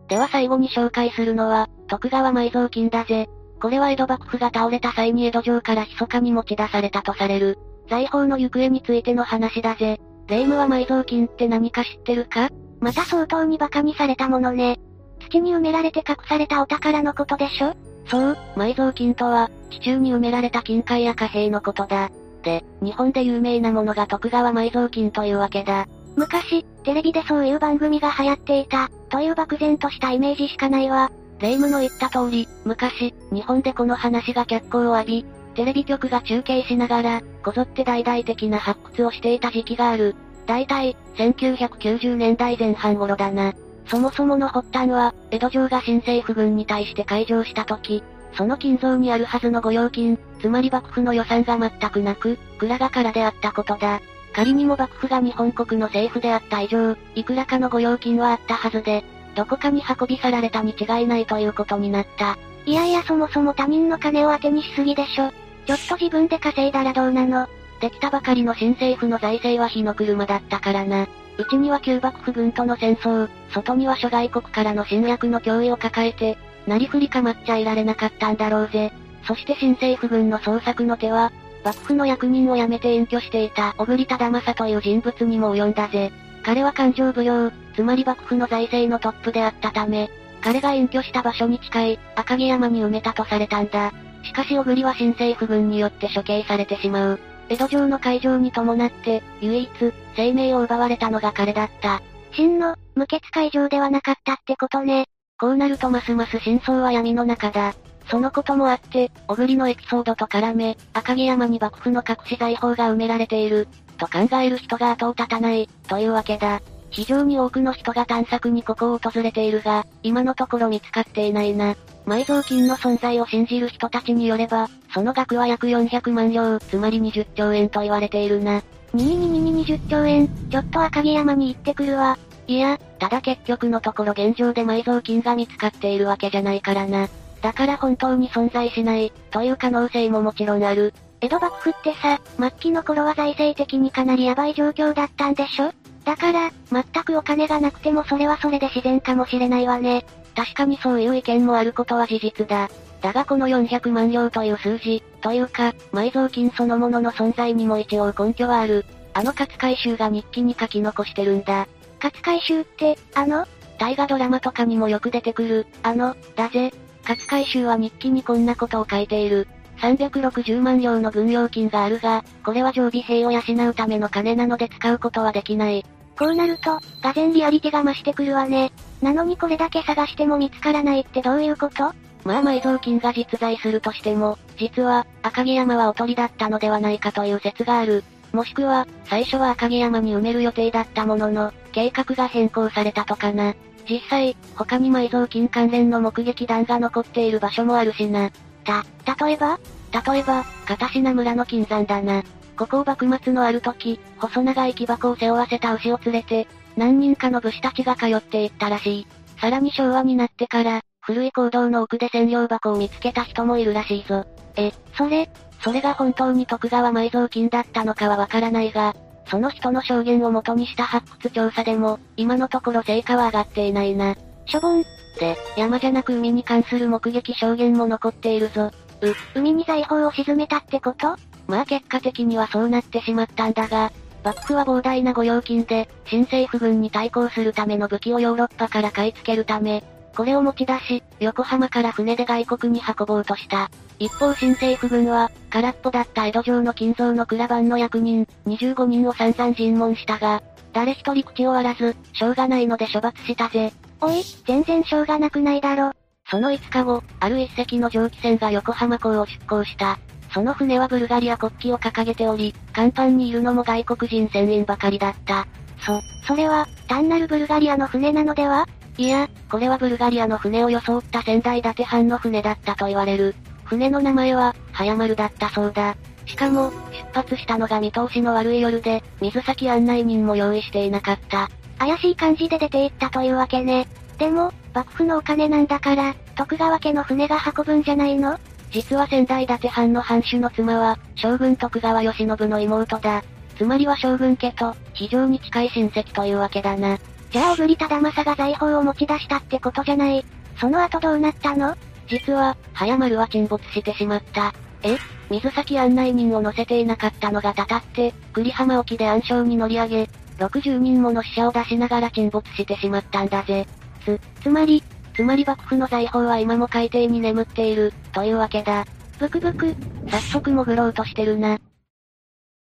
[0.09, 3.29] では最後に紹介するのは、徳川埋蔵金だぜ。
[3.61, 7.59] これは江戸幕府が倒れた際に江戸城から密かに持ち出されたとされる。
[7.89, 10.01] 財宝の行方についての話だぜ。
[10.27, 12.51] 霊夢は埋蔵金って何か知ってるか？
[12.81, 14.81] また相当に馬鹿にされたものね。
[15.21, 17.75] 土に埋められて隠されたお宝のことでしょ？
[18.09, 22.11] そう、埋蔵金とは、地中に埋められた金塊や貨幣のことだ。
[22.43, 25.87] で、日本で有名なものが徳川埋蔵金というわけだ。
[26.17, 31.11] 昔、テレビでそういう番組が流行っていた、という漠然としたイメージしかないわ。
[31.39, 40.15] 霊夢の言った通り、昔、日本でこの話が脚光を浴び、テレビ局が中継しながら、こぞって大々的な発掘をしていた時期がある。
[40.47, 43.53] だいたい、1990年代前半頃だな。
[43.87, 48.03] そもそもの発端は、江戸城が新政府軍に対して開城した時、
[48.35, 54.01] その金蔵にあるはずの御用金、つまり幕府の予算が全くなく、蔵がからであったことだ。
[54.33, 59.05] 仮にも幕府が日本国の政府であった以上、いくらかの御用金はあったはずで、
[59.35, 62.39] どこかに運び去られたに違いないということになった。
[62.65, 65.31] いやいやそもそも他人の金を当てにしすぎでしょ。
[65.67, 67.49] ちょっと自分で稼いだらどうなの
[67.81, 71.09] できたばかりの新政府の財政は火の車だったからな。
[71.39, 78.93] うちには旧幕府軍との戦争、外には諸外国からの侵略の脅威を抱えて、なりふり構っちゃいられなかったんだろうぜ。
[79.27, 81.33] そして新政府軍の捜索の手は、
[81.65, 86.13] 幕府の役人を辞めて隠居していた小栗忠政という人物にも及んだぜ。
[86.43, 90.11] 彼は勘定奉行、つまり幕府の財政のトップであったため、
[90.41, 93.93] 彼が隠居した場所に近い、赤城山に埋めたとされたんだ。
[94.25, 97.21] しかし小栗は新政府軍によって処刑されてしまう。
[97.49, 99.71] 江戸城の開城に伴って、唯一、
[100.17, 102.03] 生命を奪われたのが彼だった。
[102.33, 105.07] 真の、無血会場ではなかったってことね。
[105.39, 107.75] こうなるとますます真相は闇の中だ。
[108.09, 116.61] そのこともあって、小栗のエピソードと絡め、赤城山に幕府の隠し財宝が埋められている、と考える人が後を絶たない、というわけだ。
[116.91, 121.75] 非常に多くの人が探索にここを訪れているが、今のところ見つかっていないな。
[122.07, 128.63] 埋蔵金の存在を信じる人たちによれば、その額は約400万両、つまり20兆円と言われているな。
[128.93, 132.19] ににににに20兆円、ちょっと赤城山に行ってくるわ。
[132.47, 137.09] いや、ただ結局のところ現状で埋蔵金が見つかっているわけじゃないからな。
[137.43, 140.95] だから本当に存在しない、という可能性ももちろんある。
[141.21, 145.73] 江戸幕府ってさ、末期の頃は財政的にかなりヤバい状況だったんでしょ？
[146.05, 150.05] だから、全くお金がなくてもそれはそれで自然かもしれないわね。
[150.35, 152.71] 確かにそういう意見もあることは事実だ。
[153.01, 158.85] だがこの400万両という数字、というか、埋蔵金そのものの存在にも一応根拠はある。
[159.15, 161.67] あの勝海舟が日記に書き残してるんだ。
[162.03, 163.47] 勝海舟って、あの？
[163.79, 166.73] 大河ドラマとかにもよく出てくる、あの、だぜ。
[167.03, 169.49] 勝海舟は日記にこんなことを書いている。
[169.79, 175.85] 360万両の軍用金があるが、これは常備兵を養うための金なので使うことはできない。
[176.17, 178.71] こうなると、がぜリアリティが増してくるわね。
[179.01, 181.93] なのにこれだけ探しても見つからないってどういうこと？
[182.25, 188.05] まあ埋蔵金が実在するとしても、実は、赤城山はおとりだったのではないかという説がある。
[188.33, 193.55] もしくは、最初は赤城山に埋める予定だったものの、計画が変更されたとかな。
[193.89, 198.31] 実際、他に埋蔵金関連の目撃談が残っている場所もあるしな。
[198.65, 198.85] た、
[199.27, 199.59] 例えば？
[199.93, 202.23] 例えば、片品村の金山だな。
[202.57, 209.07] ここを幕末のある時、細長い木箱を背負わせた牛を連れて、何人かの武士たちが通っていったらしい。
[209.41, 214.25] さらに昭和になってから、古い坑道の奥で専用箱を見つけた人もいるらしいぞ。
[214.57, 215.29] え、それ、
[215.61, 218.95] それが本当に徳川埋蔵金だったのかはわからないが、
[219.27, 224.15] その人の証言をもとにした発掘調査でも、今のところ成果は上がっていないな。
[224.47, 224.83] しょぼん。
[225.19, 228.71] で、山じゃなく海に関する目撃証言も残っているぞ。
[229.03, 231.17] う、海に財宝を沈めたってこと？
[231.47, 233.93] まあ結果的にはそうなってしまったんだが、
[234.25, 239.83] 幕府は膨大な御用金で、新政府軍に対抗するための武器をヨーロッパから買い付けるため、
[240.17, 243.71] これを持ち出し、横浜から船で外国に運ぼうとした。
[243.99, 250.43] 一方新政府軍は、空っぽだった江戸城の金蔵の蔵番の役人、25人を散々尋問したが、
[250.73, 253.73] 誰一人口を割らず、しょうがないので処罰したぜ。
[254.01, 255.93] おい、全然しょうがなくないだろ。
[256.31, 259.99] その5日後、ある一隻の蒸気船が横浜港を出港した。
[260.33, 265.47] その船はブルガリア国旗を掲げており、甲板にいるのも外国人船員ばかりだった。
[265.85, 268.67] そ、それは、単なるブルガリアの船なのでは？
[268.99, 273.35] いや、これはブルガリアの船を装った仙台建て藩の船だったと言われる。
[273.65, 275.97] 船の名前は、早丸だったそうだ。
[276.27, 281.49] しかも、出発したのが見通しの悪い夜で、水先案内人も用意していなかった。
[281.79, 283.89] 怪しい感じで出て行ったというわけね。
[284.19, 288.39] でも、幕府のお金なんだから、徳川家の船が運ぶんじゃないの？
[288.71, 293.25] 実は仙台伊達藩の藩主の妻は、将軍徳川慶喜の妹だ。
[293.57, 296.99] つまりは将軍家と、非常に近い親戚というわけだな。
[297.33, 300.25] じゃあ小栗忠政が財宝を持ち出したってことじゃない。
[300.61, 301.75] その後どうなったの？
[302.07, 304.53] 実は、早丸は沈没してしまった。
[304.83, 304.99] え？
[305.31, 310.09] 水先案内人を乗せていなかったのがたたって、栗浜沖で暗礁に乗り上げ、
[310.39, 313.67] 60人もの死者を出しながら沈没してしまったんだぜ。
[314.05, 314.83] つ、つまり、
[315.15, 318.85] つまり幕府の財宝は今も海底に眠っている、というわけだ。
[319.19, 319.75] ブクブク、
[320.11, 321.59] 早速潜ろうとしてるな。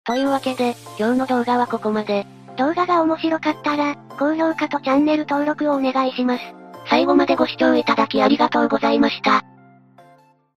[0.05, 2.27] というわけで、今日の動画はここまで。
[2.57, 6.43] 動画が面白かったら、高評価とチャンネル登録をお願いします。
[6.89, 9.45] 最後までご視聴いただきありがとうございました。